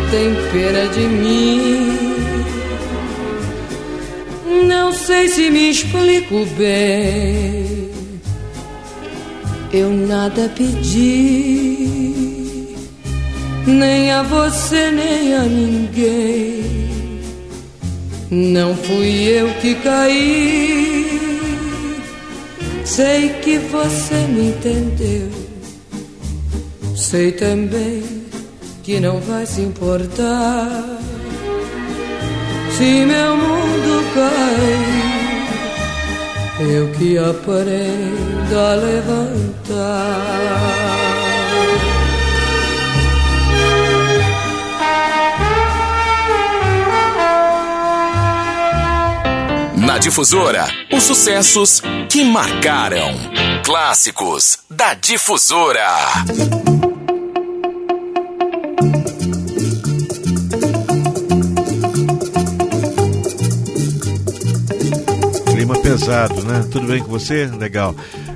[0.08, 1.97] Diz que tem pena de mim.
[4.68, 7.88] Não sei se me explico bem.
[9.74, 11.78] Eu nada pedi,
[13.66, 16.64] nem a você, nem a ninguém.
[18.32, 21.20] Não fui eu que caí.
[22.86, 25.30] Sei que você me entendeu.
[26.95, 28.16] Sei também
[28.88, 30.70] que não vai se importar
[32.72, 34.78] se meu mundo cai.
[36.74, 39.68] Eu que aprendo a levantar.
[49.76, 53.14] Na Difusora, os sucessos que marcaram.
[53.66, 55.90] Clássicos da Difusora.
[66.08, 66.66] Clima pesado, né?
[66.72, 67.45] Tudo bem com você?
[67.47, 67.93] Legal.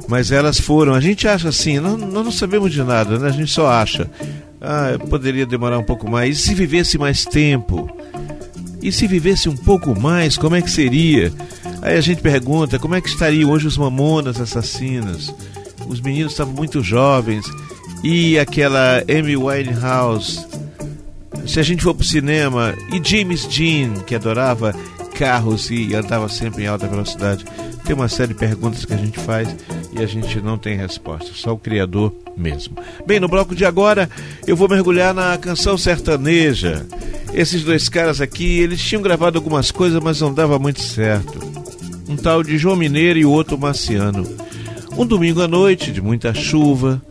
[0.07, 0.93] Mas elas foram.
[0.93, 3.29] A gente acha assim, não, nós não sabemos de nada, né?
[3.29, 4.09] A gente só acha.
[4.59, 6.37] Ah, poderia demorar um pouco mais.
[6.37, 7.89] E se vivesse mais tempo?
[8.81, 11.31] E se vivesse um pouco mais, como é que seria?
[11.81, 15.33] Aí a gente pergunta como é que estariam hoje os mamonas assassinas?
[15.87, 17.45] Os meninos estavam muito jovens.
[18.03, 20.45] E aquela Amy Winehouse.
[21.47, 24.75] Se a gente for pro cinema, e James Dean, que adorava
[25.21, 27.45] carros e andava sempre em alta velocidade.
[27.85, 29.55] Tem uma série de perguntas que a gente faz
[29.91, 32.75] e a gente não tem resposta, só o Criador mesmo.
[33.05, 34.09] Bem, no bloco de agora
[34.47, 36.85] eu vou mergulhar na canção sertaneja.
[37.33, 41.39] Esses dois caras aqui, eles tinham gravado algumas coisas, mas não dava muito certo.
[42.07, 44.27] Um tal de João Mineiro e o outro Marciano.
[44.97, 47.01] Um domingo à noite, de muita chuva,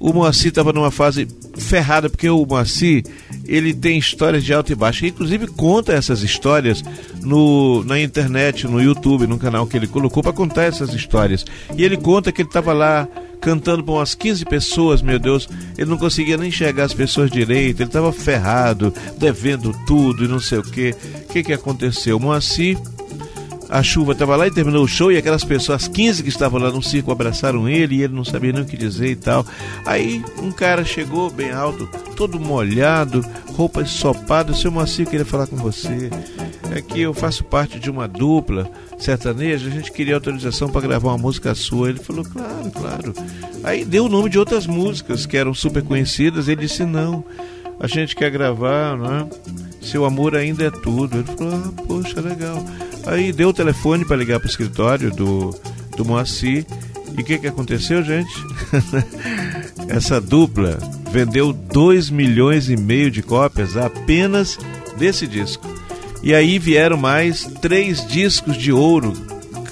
[0.00, 1.28] o Moacir estava numa fase
[1.58, 3.04] ferrada, porque o Moacir,
[3.46, 6.82] ele tem histórias de alto e baixo, inclusive conta essas histórias
[7.20, 11.44] no, na internet, no YouTube, no canal que ele colocou para contar essas histórias.
[11.76, 13.06] E ele conta que ele estava lá
[13.42, 17.80] cantando para umas 15 pessoas, meu Deus, ele não conseguia nem enxergar as pessoas direito,
[17.80, 20.94] ele estava ferrado, devendo tudo e não sei o que.
[21.24, 22.16] O que, que aconteceu?
[22.16, 22.78] O Moacir
[23.70, 26.70] a chuva estava lá e terminou o show e aquelas pessoas, 15 que estavam lá
[26.70, 29.46] no circo, abraçaram ele e ele não sabia nem o que dizer e tal.
[29.86, 35.56] Aí um cara chegou bem alto, todo molhado, roupa ensopada, seu Moacir queria falar com
[35.56, 36.10] você.
[36.74, 38.68] É que eu faço parte de uma dupla
[38.98, 41.90] sertaneja, a gente queria autorização para gravar uma música sua.
[41.90, 43.14] Ele falou, claro, claro.
[43.62, 47.24] Aí deu o nome de outras músicas que eram super conhecidas, ele disse, não,
[47.78, 49.28] a gente quer gravar, né?
[49.80, 51.18] Seu amor ainda é tudo.
[51.18, 52.62] Ele falou, ah, poxa, legal.
[53.06, 55.54] Aí deu o telefone para ligar para o escritório do,
[55.96, 56.66] do Moacir.
[57.16, 58.32] E o que, que aconteceu, gente?
[59.88, 60.78] Essa dupla
[61.10, 64.58] vendeu 2 milhões e meio de cópias apenas
[64.96, 65.66] desse disco.
[66.22, 69.12] E aí vieram mais três discos de ouro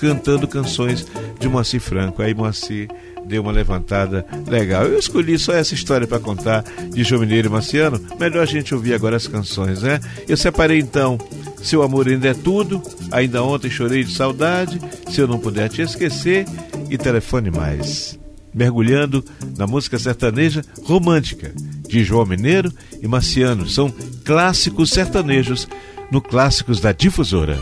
[0.00, 1.06] cantando canções
[1.38, 2.22] de Moacir Franco.
[2.22, 2.88] Aí Moacir
[3.28, 4.84] deu uma levantada legal.
[4.84, 8.00] Eu escolhi só essa história para contar de João Mineiro e Marciano.
[8.18, 10.00] Melhor a gente ouvir agora as canções, né?
[10.26, 11.18] Eu separei então
[11.62, 15.82] Seu Amor Ainda é Tudo, Ainda Ontem Chorei de Saudade, Se Eu Não Puder Te
[15.82, 16.46] Esquecer
[16.88, 18.18] e Telefone Mais.
[18.52, 19.22] Mergulhando
[19.56, 21.52] na música sertaneja romântica
[21.86, 23.68] de João Mineiro e Marciano.
[23.68, 23.92] São
[24.24, 25.68] clássicos sertanejos
[26.10, 27.58] no Clássicos da Difusora.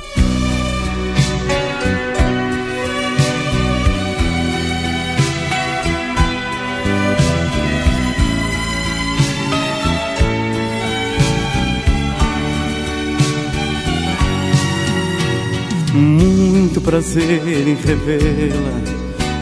[15.97, 18.81] Muito prazer em revê-la,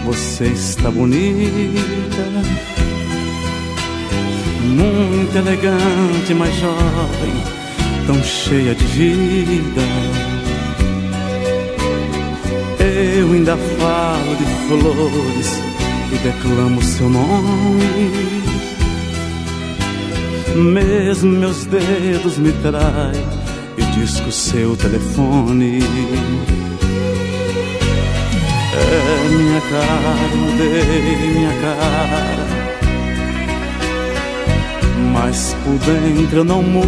[0.05, 2.23] você está bonita,
[4.63, 7.43] muito elegante, mas jovem,
[8.07, 9.83] tão cheia de vida.
[12.79, 15.61] Eu ainda falo de flores
[16.13, 18.45] e declamo seu nome.
[20.55, 23.44] Mesmo meus dedos me traem
[23.95, 25.79] disco seu telefone.
[28.75, 32.47] É minha cara, mudei minha cara.
[35.13, 36.85] Mas por dentro eu não mudo.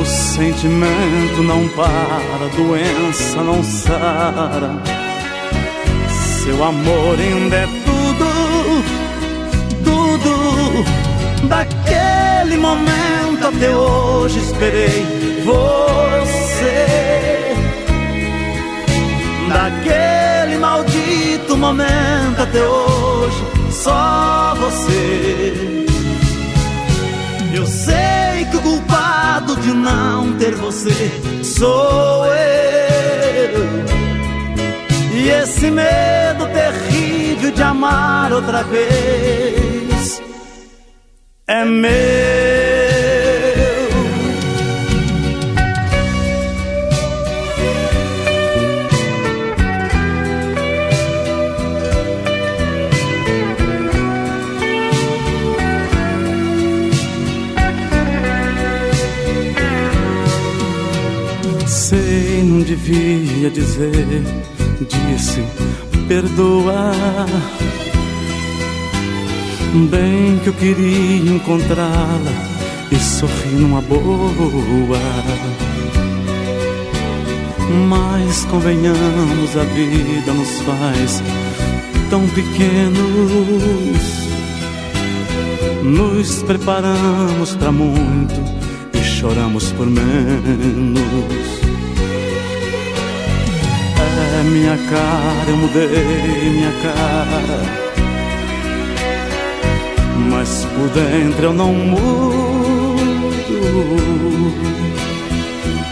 [0.00, 4.82] O sentimento não para, doença não sara.
[6.42, 8.84] Seu amor ainda é tudo,
[9.84, 12.25] tudo daquele
[13.56, 15.06] até hoje esperei
[15.44, 16.86] você.
[19.48, 25.86] Daquele maldito momento até hoje, só você.
[27.54, 31.10] Eu sei que o culpado de não ter você
[31.42, 32.36] sou eu.
[35.14, 39.65] E esse medo terrível de amar outra vez
[41.46, 41.92] é meu.
[61.66, 63.92] Sei, não devia dizer,
[64.88, 65.44] disse,
[66.08, 67.26] perdoar.
[69.76, 72.32] Bem que eu queria encontrá-la
[72.90, 74.98] e sorrir numa boa.
[77.86, 81.22] Mas convenhamos, a vida nos faz
[82.08, 82.96] tão pequenos.
[85.82, 88.34] Nos preparamos para muito
[88.94, 91.36] e choramos por menos.
[94.38, 97.85] É minha cara, eu mudei minha cara.
[100.76, 102.66] Por dentro eu não mudo.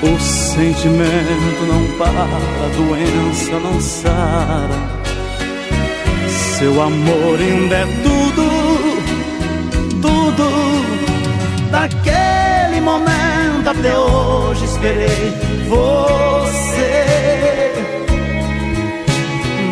[0.03, 5.05] O sentimento não para, a doença não sara.
[6.59, 8.45] Seu amor ainda é tudo,
[10.03, 10.51] tudo.
[11.71, 15.33] Daquele momento até hoje esperei
[15.67, 17.05] você.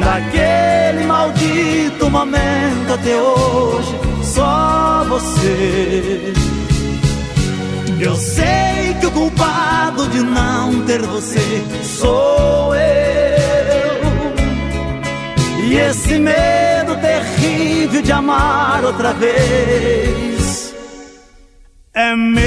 [0.00, 3.94] Daquele maldito momento até hoje,
[4.34, 6.32] só você.
[8.00, 12.82] Eu sei que o culpado de não ter você sou eu.
[15.64, 20.74] E esse medo terrível de amar outra vez
[21.94, 22.42] é meu.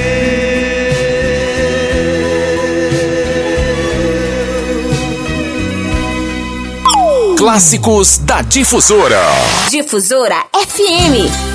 [7.38, 9.22] Clássicos da Difusora.
[9.70, 11.55] Difusora FM.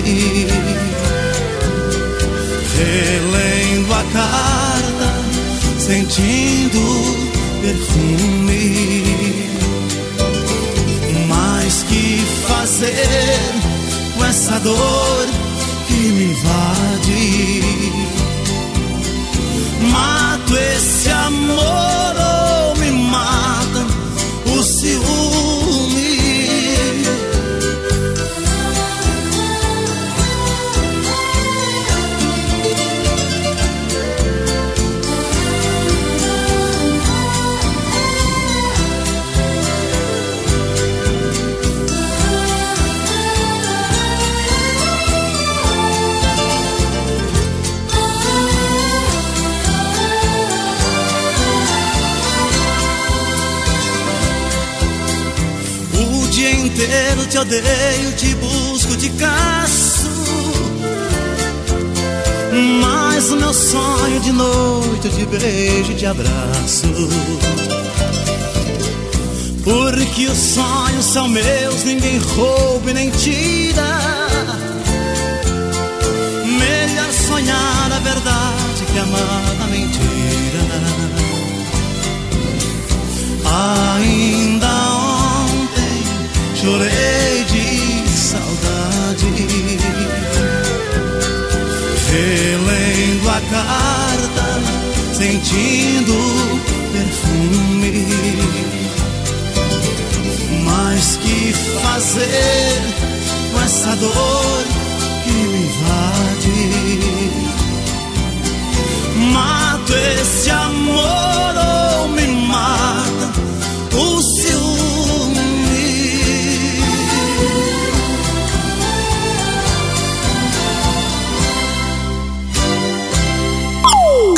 [0.00, 0.46] saudade,
[2.76, 5.14] relendo a carta,
[5.78, 6.80] sentindo
[7.62, 8.84] perfume.
[11.28, 13.38] Mas que fazer
[14.16, 15.26] com essa dor
[15.86, 18.19] que me invade?
[64.40, 66.86] De noite te beijo e te abraço.
[69.62, 74.00] Porque os sonhos são meus, ninguém rouba e nem tira.
[76.58, 80.60] Melhor sonhar a verdade que amar a mentira.
[83.44, 84.68] Ainda
[85.48, 86.02] ontem
[86.56, 87.39] chorei
[93.50, 94.60] carta,
[95.14, 96.14] sentindo
[96.92, 98.06] perfume.
[100.64, 102.82] Mas que fazer
[103.52, 104.64] com essa dor
[105.24, 106.60] que me invade?
[109.32, 112.99] Mato esse amor ou me mata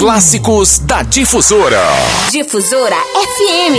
[0.03, 1.79] Clássicos da Difusora.
[2.29, 3.77] Difusora FM.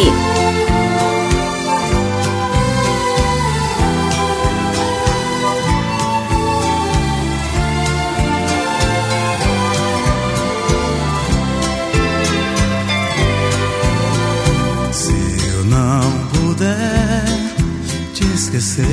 [14.93, 15.11] Se
[15.49, 17.25] eu não puder
[18.13, 18.85] te esquecer,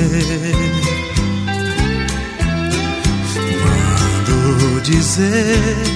[3.63, 5.90] mando dizer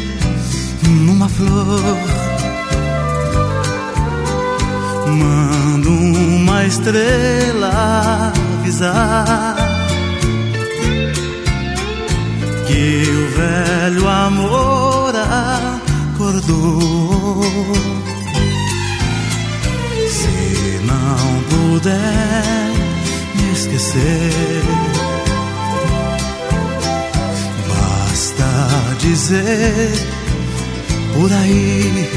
[1.36, 1.98] flor,
[5.06, 9.56] mando uma estrela avisar
[12.66, 15.12] que o velho amor
[16.14, 17.42] acordou.
[20.08, 22.72] Se não puder
[23.34, 24.62] me esquecer,
[27.68, 28.48] basta
[28.98, 30.23] dizer
[31.14, 32.10] por aí.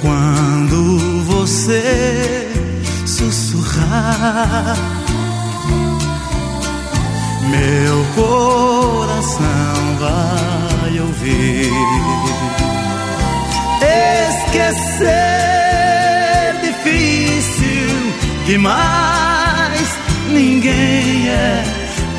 [0.00, 2.48] Quando você
[3.06, 4.76] sussurrar,
[7.48, 11.70] meu coração vai ouvir.
[14.32, 15.12] Esquecer
[16.62, 17.90] difícil
[18.46, 19.88] demais,
[20.30, 21.62] ninguém é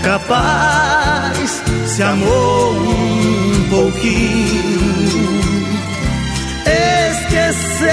[0.04, 1.64] capaz.
[1.86, 3.03] Se amou um
[3.84, 4.80] pouquinho,
[7.12, 7.92] esquecer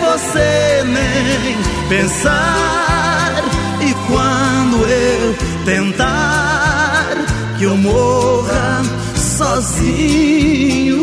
[0.00, 1.56] você nem
[1.88, 3.44] pensar.
[3.80, 7.14] E quando eu tentar
[7.56, 8.82] que eu morra
[9.16, 11.02] sozinho.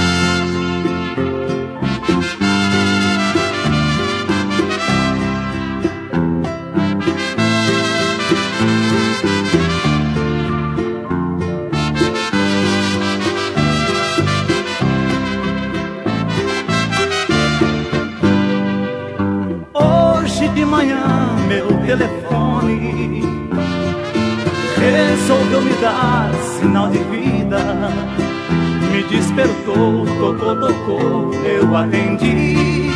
[26.71, 27.59] Dar sinal de vida.
[28.91, 32.89] Me despertou, tocou, tocou, eu atendi.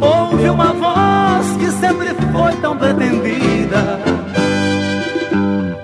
[0.00, 4.00] Ouvi uma voz que sempre foi tão pretendida.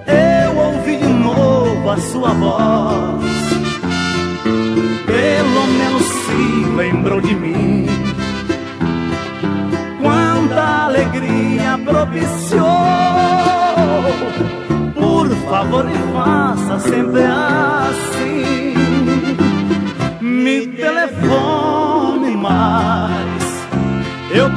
[0.07, 3.25] Eu ouvi de novo a sua voz.
[5.07, 7.58] Pelo menos se lembrou de mim.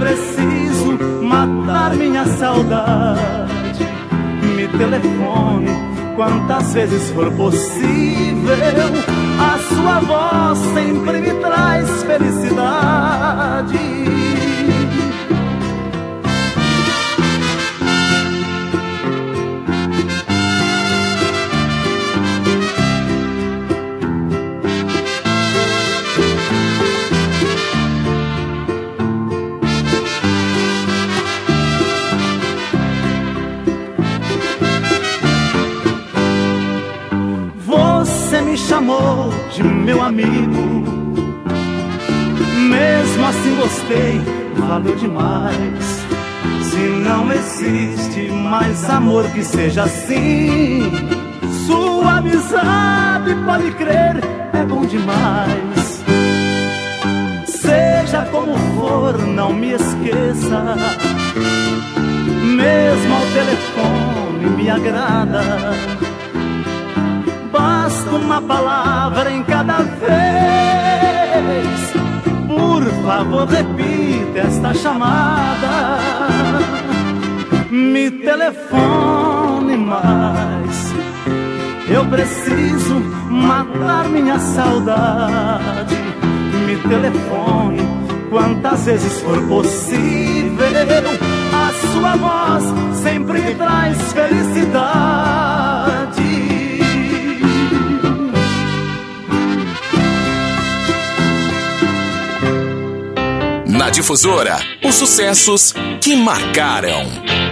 [0.02, 3.86] Preciso matar minha saudade.
[4.56, 5.70] Me telefone
[6.16, 8.58] quantas vezes for possível.
[9.39, 13.78] A sua voz sempre me traz felicidade.
[44.57, 46.05] Valeu demais.
[46.63, 50.91] Se não existe mais amor que seja assim,
[51.65, 54.21] sua amizade pode crer,
[54.53, 56.03] é bom demais.
[57.45, 60.75] Seja como for, não me esqueça.
[62.43, 66.01] Mesmo ao telefone me agrada
[67.51, 70.90] basta uma palavra em cada vez.
[73.04, 75.97] Favor, repita esta chamada.
[77.70, 80.93] Me telefone mais.
[81.89, 82.95] Eu preciso
[83.30, 85.95] matar minha saudade.
[86.66, 87.80] Me telefone
[88.30, 90.68] quantas vezes for possível.
[91.54, 92.64] A sua voz
[93.02, 95.70] sempre me traz felicidade.
[103.91, 107.03] Difusora, os sucessos que marcaram.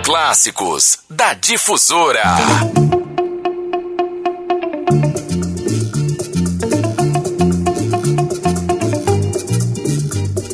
[0.05, 2.23] Clássicos da Difusora.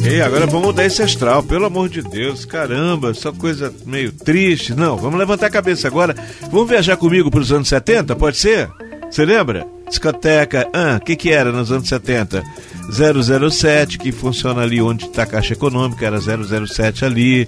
[0.02, 4.74] E agora vamos mudar esse astral, pelo amor de Deus, caramba, só coisa meio triste.
[4.74, 6.16] Não, vamos levantar a cabeça agora.
[6.50, 8.72] Vamos viajar comigo para os anos 70, pode ser?
[9.12, 9.68] Você lembra?
[9.88, 12.44] Discoteca, ah, o que que era nos anos 70?
[12.90, 17.48] 007, que funciona ali onde está a Caixa Econômica, era 007 ali.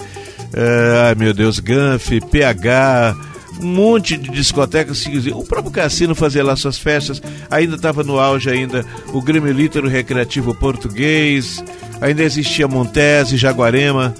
[0.54, 3.16] É, ai meu Deus, Ganf, PH,
[3.62, 5.06] um monte de discotecas.
[5.34, 9.88] O próprio Cassino fazia lá suas festas, ainda estava no auge ainda o Grêmio Lítero
[9.88, 11.64] Recreativo Português,
[12.02, 14.14] ainda existia Montese, Jaguarema.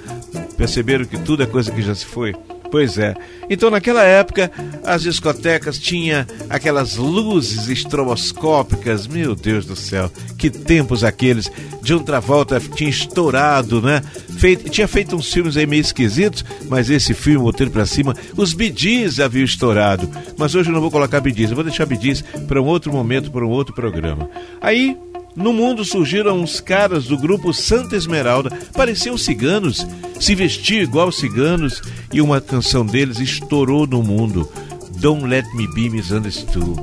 [0.58, 2.36] Perceberam que tudo é coisa que já se foi?
[2.70, 3.16] Pois é.
[3.50, 4.52] Então, naquela época,
[4.84, 9.08] as discotecas tinham aquelas luzes estroboscópicas.
[9.08, 11.52] Meu Deus do céu, que tempos aqueles.
[11.82, 14.02] De outra volta tinha estourado, né?
[14.38, 18.54] Feito, tinha feito uns filmes aí meio esquisitos, mas esse filme, Moteiro para Cima, os
[18.54, 20.10] bidis haviam estourado.
[20.38, 23.32] Mas hoje eu não vou colocar bidis, eu vou deixar bidis para um outro momento,
[23.32, 24.30] para um outro programa.
[24.62, 24.98] Aí
[25.38, 29.86] no mundo surgiram uns caras do grupo Santa Esmeralda, pareciam ciganos,
[30.20, 31.80] se vestiam igual ciganos
[32.12, 34.52] e uma canção deles estourou no mundo.
[34.98, 36.82] Don't Let Me Be Misunderstood.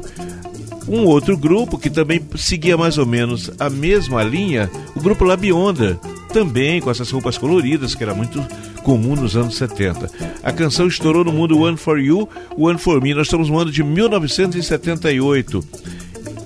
[0.87, 5.99] Um outro grupo que também seguia mais ou menos a mesma linha, o grupo Labionda,
[6.33, 8.41] também com essas roupas coloridas, que era muito
[8.85, 10.11] comum nos anos 70.
[10.43, 13.15] A canção estourou no mundo One for You, One for Me.
[13.15, 15.65] Nós estamos no ano de 1978.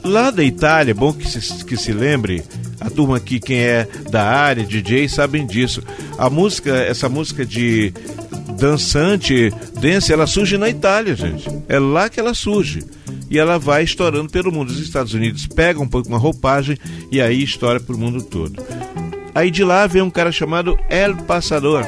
[0.08, 2.42] Lá da Itália, bom que se, que se lembre,
[2.80, 5.82] a turma aqui, quem é da área, DJ, sabem disso.
[6.16, 7.92] A música, essa música de
[8.58, 11.46] dançante, dance, ela surge na Itália, gente.
[11.68, 12.82] É lá que ela surge.
[13.28, 14.70] E ela vai estourando pelo mundo.
[14.70, 16.78] Os Estados Unidos pegam um pouco uma roupagem
[17.12, 18.64] e aí estoura para mundo todo.
[19.34, 21.84] Aí de lá vem um cara chamado El Passador.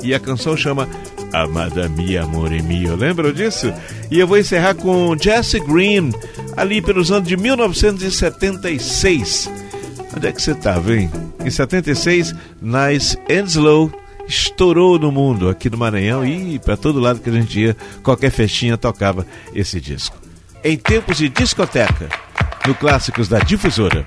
[0.00, 0.88] E a canção chama
[1.34, 2.94] Amada Mia Amore Mio.
[2.94, 3.74] Lembram disso?
[4.10, 6.12] E eu vou encerrar com Jesse Green,
[6.56, 9.50] ali pelos anos de 1976.
[10.16, 11.10] Onde é que você estava, hein?
[11.44, 12.32] Em 76,
[12.62, 13.90] Nice and Slow
[14.26, 18.30] estourou no mundo, aqui no Maranhão e para todo lado que a gente ia, qualquer
[18.30, 20.16] festinha tocava esse disco.
[20.62, 22.08] Em tempos de discoteca,
[22.66, 24.06] no Clássicos da Difusora.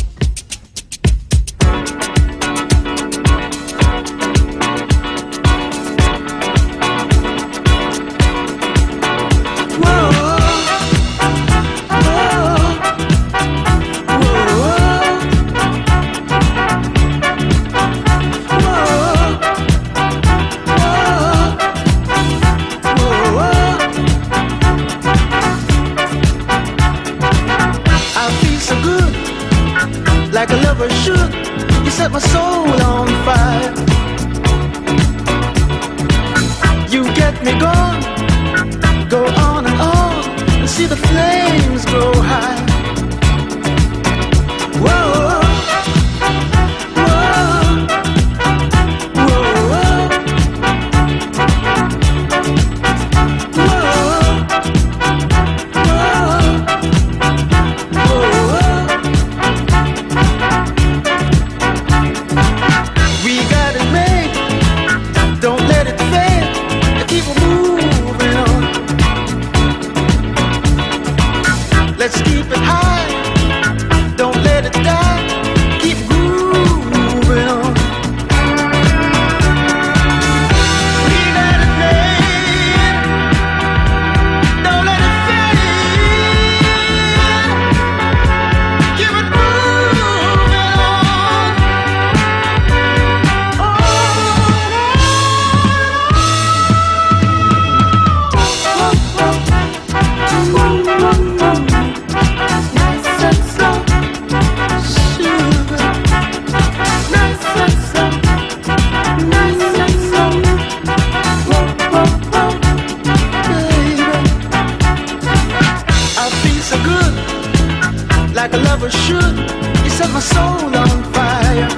[118.89, 119.37] Should.
[119.83, 121.69] You set my soul on fire.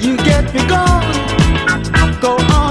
[0.00, 2.65] You get me gone, Go on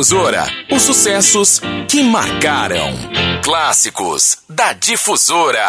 [0.00, 2.88] Difusora, os sucessos que marcaram.
[3.44, 5.62] Clássicos da Difusora.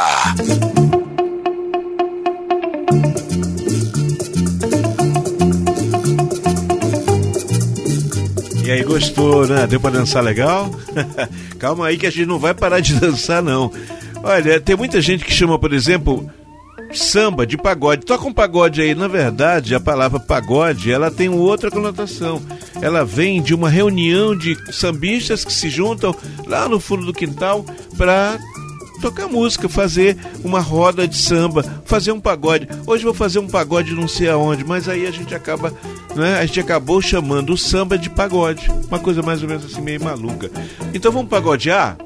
[8.64, 9.68] E aí, gostou, né?
[9.68, 10.72] Deu pra dançar legal?
[11.60, 13.70] Calma aí que a gente não vai parar de dançar, não.
[14.24, 16.32] Olha, tem muita gente que chama, por exemplo,
[16.94, 18.06] samba de pagode.
[18.06, 18.96] Toca um pagode aí.
[18.96, 22.42] Na verdade, a palavra pagode, ela tem outra conotação.
[22.82, 26.16] Ela vem de uma reunião de sambistas que se juntam
[26.48, 27.66] lá no fundo do quintal
[27.98, 28.40] para
[29.02, 32.68] tocar música, fazer uma roda de samba, fazer um pagode.
[32.86, 35.74] Hoje vou fazer um pagode não sei aonde, mas aí a gente acaba,
[36.16, 36.38] né?
[36.38, 38.70] A gente acabou chamando o samba de pagode.
[38.88, 40.52] Uma coisa mais ou menos assim meio maluca.
[40.94, 41.98] Então vamos pagodear?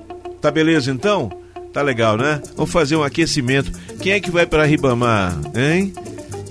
[0.41, 1.30] Tá beleza então?
[1.73, 2.41] Tá legal, né?
[2.56, 3.69] Vamos fazer um aquecimento.
[3.99, 5.93] Quem é que vai para Ribamar, hein?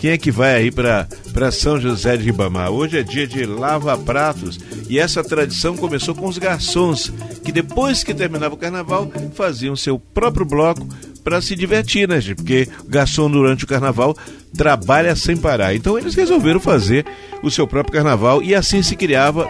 [0.05, 2.71] Quem é que vai aí para São José de Ribamar?
[2.71, 7.11] Hoje é dia de lava pratos e essa tradição começou com os garçons
[7.43, 10.87] que depois que terminava o carnaval faziam seu próprio bloco
[11.25, 12.37] para se divertir, né, gente?
[12.37, 14.15] Porque garçom durante o carnaval
[14.55, 15.75] trabalha sem parar.
[15.75, 17.07] Então eles resolveram fazer
[17.43, 19.49] o seu próprio carnaval e assim se criava,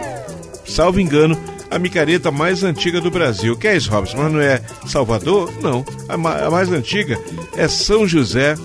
[0.65, 1.37] salvo engano,
[1.69, 3.57] a micareta mais antiga do Brasil.
[3.57, 4.15] Que é isso, Robson?
[4.15, 5.51] Mas não é Salvador?
[5.61, 5.83] Não.
[6.07, 7.19] A, a mais antiga
[7.57, 8.55] é São José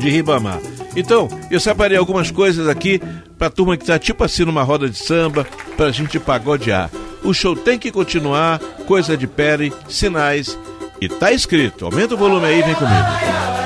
[0.00, 0.58] de Ribamar.
[0.94, 3.00] Então, eu separei algumas coisas aqui
[3.38, 5.46] pra turma que tá tipo assim numa roda de samba,
[5.76, 6.90] pra gente pagodear.
[7.24, 10.58] O show tem que continuar, coisa de pele, sinais.
[11.00, 11.84] E tá escrito.
[11.84, 13.61] Aumenta o volume aí, vem comigo.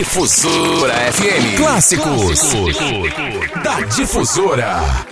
[0.00, 1.56] Difusora FM.
[1.58, 3.62] Clássicos, Clássicos.
[3.62, 5.09] da Difusora.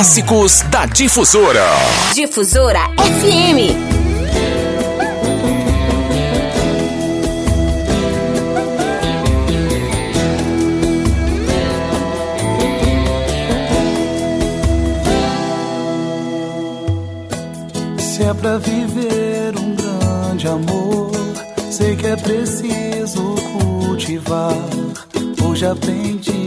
[0.00, 1.62] clássicos da Difusora.
[2.14, 3.58] Difusora FM.
[17.98, 21.10] Se é pra viver um grande amor,
[21.70, 23.34] sei que é preciso
[23.84, 24.56] cultivar.
[25.44, 26.39] Hoje aprendi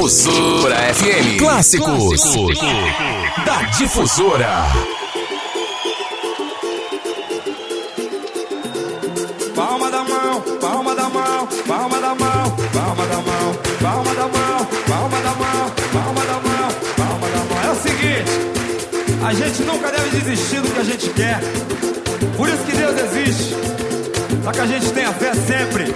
[0.00, 1.38] Difusora FM.
[1.38, 2.22] Clássicos.
[3.44, 4.64] Da Difusora.
[9.54, 14.66] Palma da mão, palma da mão, palma da mão, palma da mão, palma da mão,
[14.88, 17.62] palma da mão, palma da mão, palma da mão.
[17.62, 18.30] É o seguinte,
[19.22, 21.40] a gente nunca deve desistir do que a gente quer.
[22.38, 23.54] Por isso que Deus existe.
[24.42, 25.94] Para que a gente tenha fé sempre.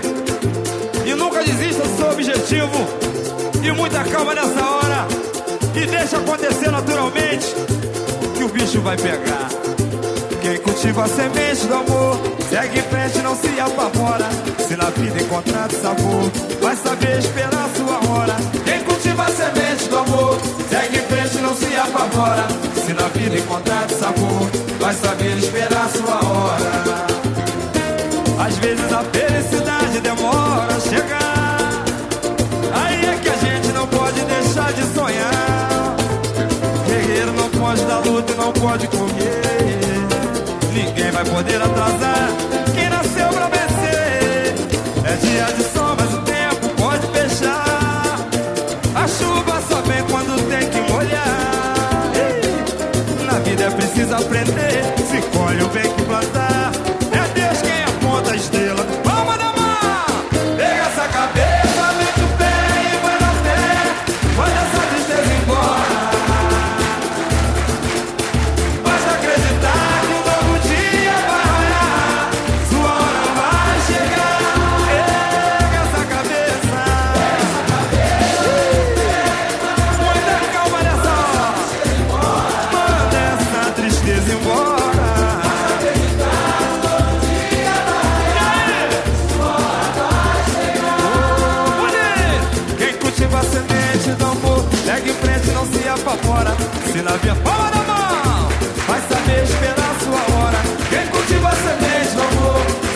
[1.06, 3.13] E nunca desista do seu objetivo.
[3.64, 5.08] E muita calma nessa hora.
[5.74, 7.46] E deixa acontecer naturalmente.
[8.36, 9.48] Que o bicho vai pegar.
[10.42, 12.20] Quem cultiva a semente do amor
[12.50, 14.28] Segue em frente, não se apavora
[14.68, 16.30] Se na vida encontrar sabor
[16.60, 20.38] Vai saber esperar sua hora Quem cultiva a semente do amor
[20.68, 22.46] Segue em frente, não se apavora
[22.84, 27.06] Se na vida encontrar sabor Vai saber esperar sua hora
[28.46, 31.23] Às vezes a felicidade demora a chegar
[34.72, 35.96] de sonhar
[36.86, 39.42] Guerreiro não pode dar luta e não pode correr
[40.72, 44.54] Ninguém vai poder atrasar quem nasceu pra vencer.
[45.04, 48.18] É dia de sol, mas o tempo pode fechar.
[48.94, 52.10] A chuva só vem quando tem que molhar.
[53.26, 54.82] Na vida é preciso aprender.
[55.08, 56.43] Se colhe o bem que plantar.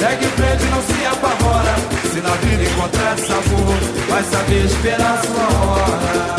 [0.08, 1.74] Segue em frente, não se apavora.
[2.12, 3.76] Se na vida encontrar sabor,
[4.08, 6.36] vai saber esperar sua hora.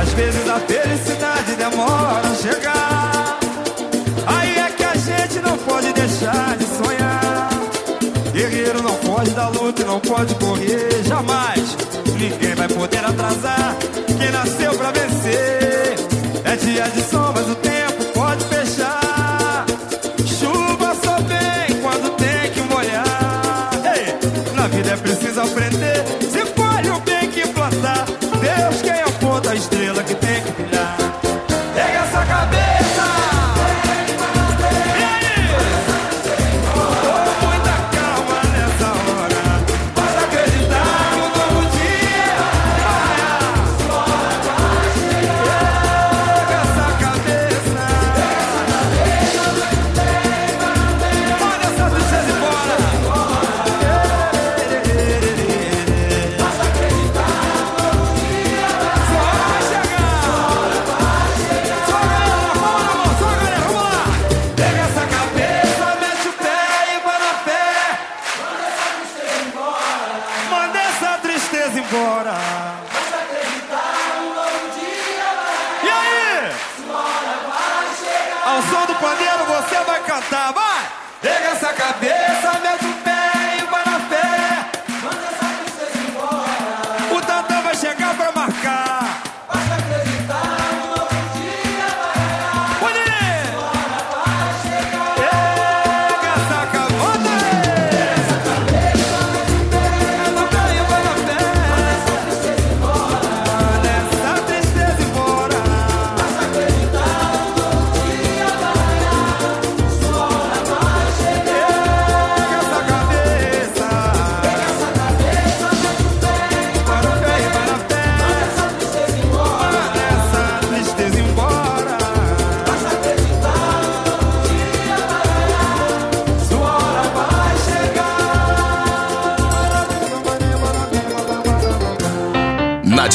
[0.00, 3.38] Às vezes a felicidade demora a chegar.
[4.26, 7.48] Aí é que a gente não pode deixar de sonhar.
[8.32, 11.76] Guerreiro não pode dar luta e não pode correr jamais.
[12.18, 13.76] Ninguém vai poder atrasar
[14.18, 15.94] quem nasceu pra vencer.
[16.44, 17.53] É dia de sol, mas o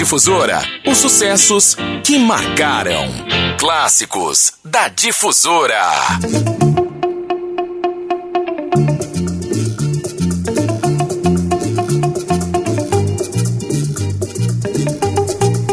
[0.09, 3.05] Difusora, os sucessos que marcaram.
[3.59, 5.83] Clássicos da Difusora.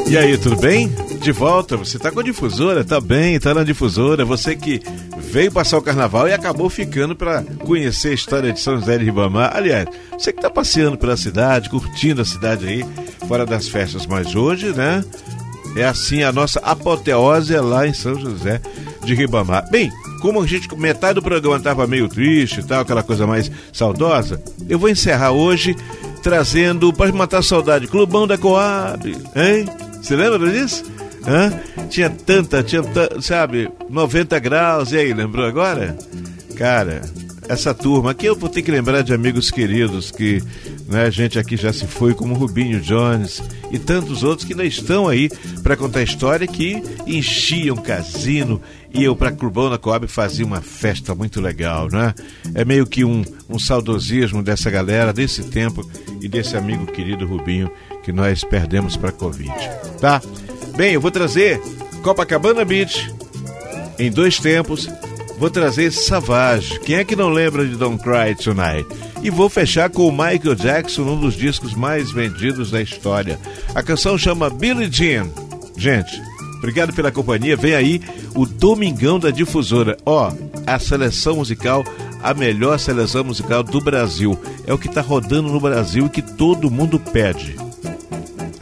[0.06, 0.94] E aí, tudo bem?
[1.18, 2.84] De volta, você tá com a difusora?
[2.84, 4.22] Tá bem, tá na difusora.
[4.26, 4.82] Você que
[5.16, 9.04] veio passar o carnaval e acabou ficando para conhecer a história de São José de
[9.04, 9.56] Ribamar.
[9.56, 12.84] Aliás, você que tá passeando pela cidade, curtindo a cidade aí,
[13.26, 15.04] fora das festas, mas hoje, né?
[15.76, 18.60] É assim, a nossa apoteose é lá em São José
[19.04, 19.68] de Ribamar.
[19.70, 19.92] Bem,
[20.22, 24.42] como a gente, metade do programa tava meio triste e tal, aquela coisa mais saudosa,
[24.68, 25.76] eu vou encerrar hoje
[26.22, 29.66] trazendo para matar saudade, Clubão da Coab, hein?
[30.02, 30.82] Você lembra disso?
[31.26, 31.52] Hã?
[31.88, 32.82] Tinha tanta, tinha,
[33.20, 35.96] sabe, 90 graus, e aí, lembrou agora?
[36.56, 37.02] Cara,
[37.48, 40.42] essa turma, aqui eu vou ter que lembrar de amigos queridos que
[40.86, 45.08] né, gente aqui já se foi, como Rubinho Jones e tantos outros que ainda estão
[45.08, 45.28] aí
[45.62, 48.60] para contar a história que enchiam casino
[48.94, 52.14] e eu para Clubão da Coab fazia uma festa muito legal, né?
[52.54, 55.88] É meio que um, um saudosismo dessa galera, desse tempo
[56.20, 57.70] e desse amigo querido Rubinho
[58.02, 59.52] que nós perdemos para Covid,
[60.00, 60.22] tá?
[60.76, 61.60] Bem, eu vou trazer
[62.02, 63.12] Copacabana Beach
[63.98, 64.88] em dois tempos.
[65.38, 66.80] Vou trazer Savage.
[66.80, 68.86] Quem é que não lembra de Don't Cry Tonight?
[69.22, 73.38] E vou fechar com o Michael Jackson, um dos discos mais vendidos da história.
[73.74, 75.28] A canção chama Billie Jean.
[75.76, 76.22] Gente,
[76.56, 77.56] obrigado pela companhia.
[77.56, 78.00] Vem aí
[78.34, 79.96] o Domingão da Difusora.
[80.06, 80.32] Ó,
[80.66, 81.84] a seleção musical,
[82.22, 84.40] a melhor seleção musical do Brasil.
[84.66, 87.56] É o que está rodando no Brasil e que todo mundo pede.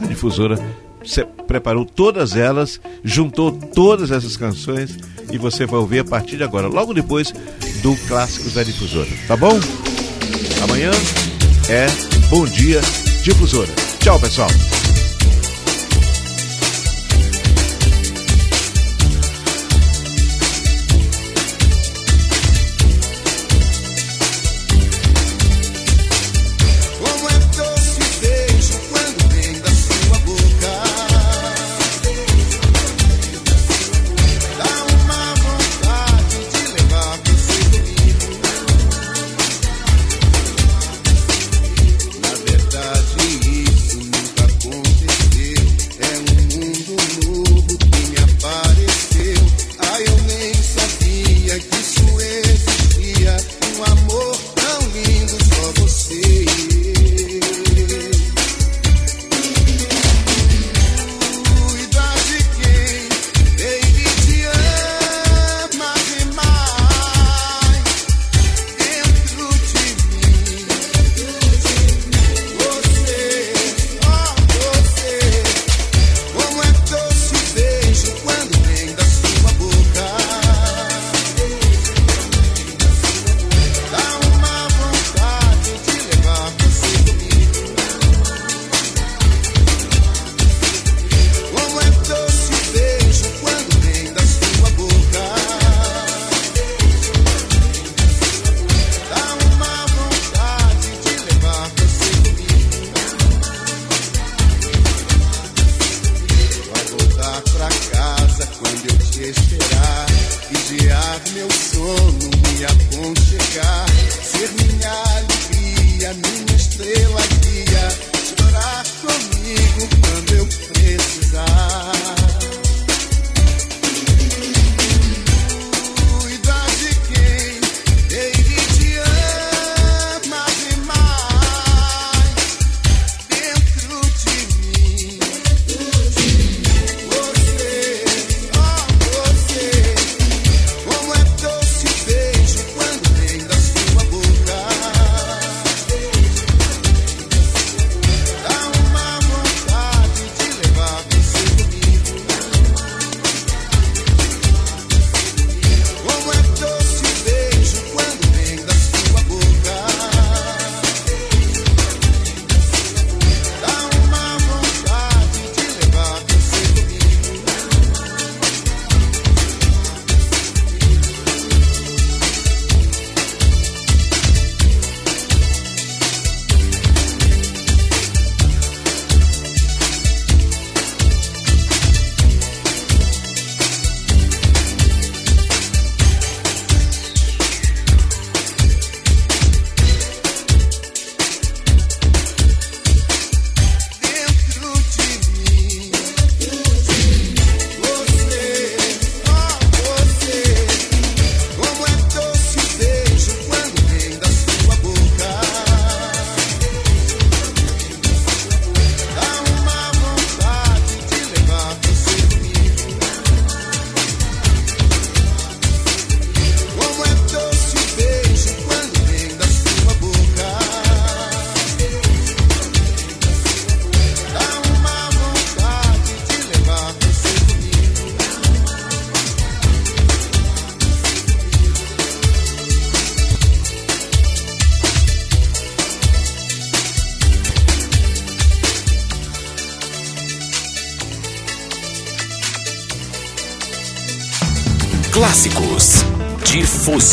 [0.01, 0.59] A Difusora
[1.47, 4.97] preparou todas elas, juntou todas essas canções
[5.31, 7.33] e você vai ouvir a partir de agora, logo depois
[7.81, 9.59] do Clássicos da Difusora, tá bom?
[10.63, 10.91] Amanhã
[11.69, 11.87] é
[12.29, 12.81] Bom Dia
[13.23, 13.71] Difusora.
[13.99, 14.49] Tchau, pessoal.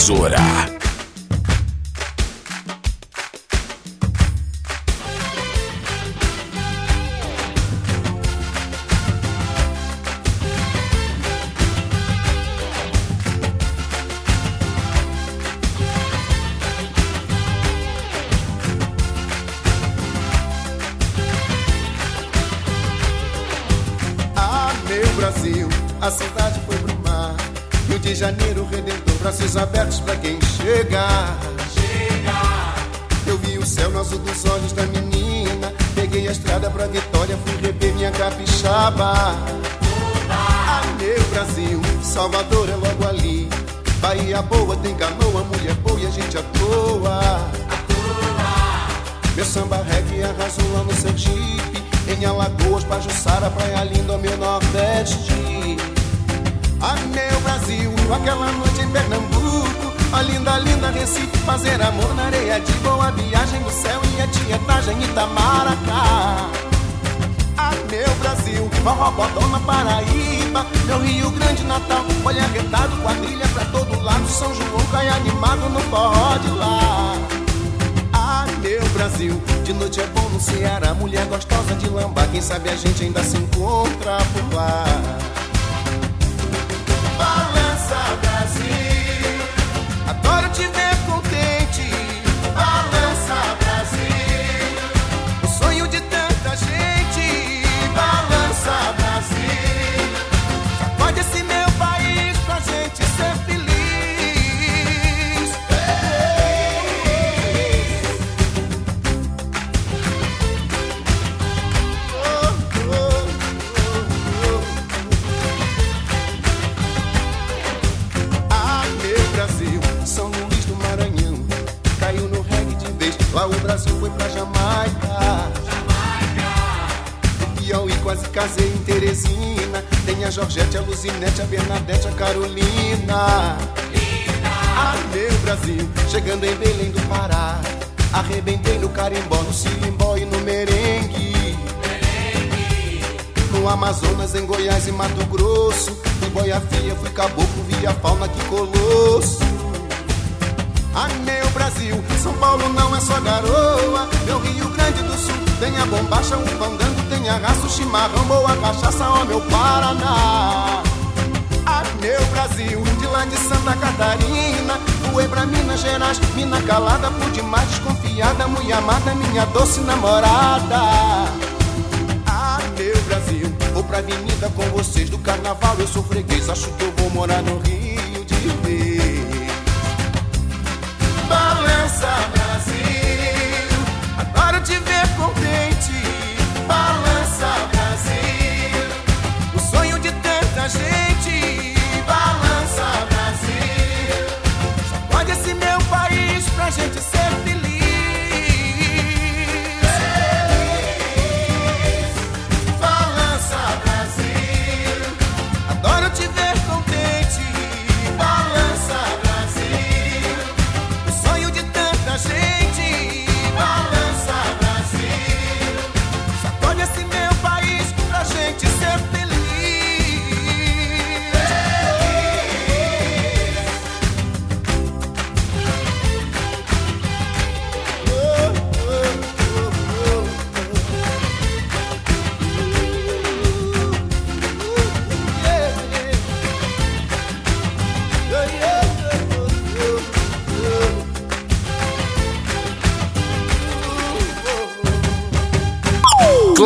[0.03, 0.62] Difusora.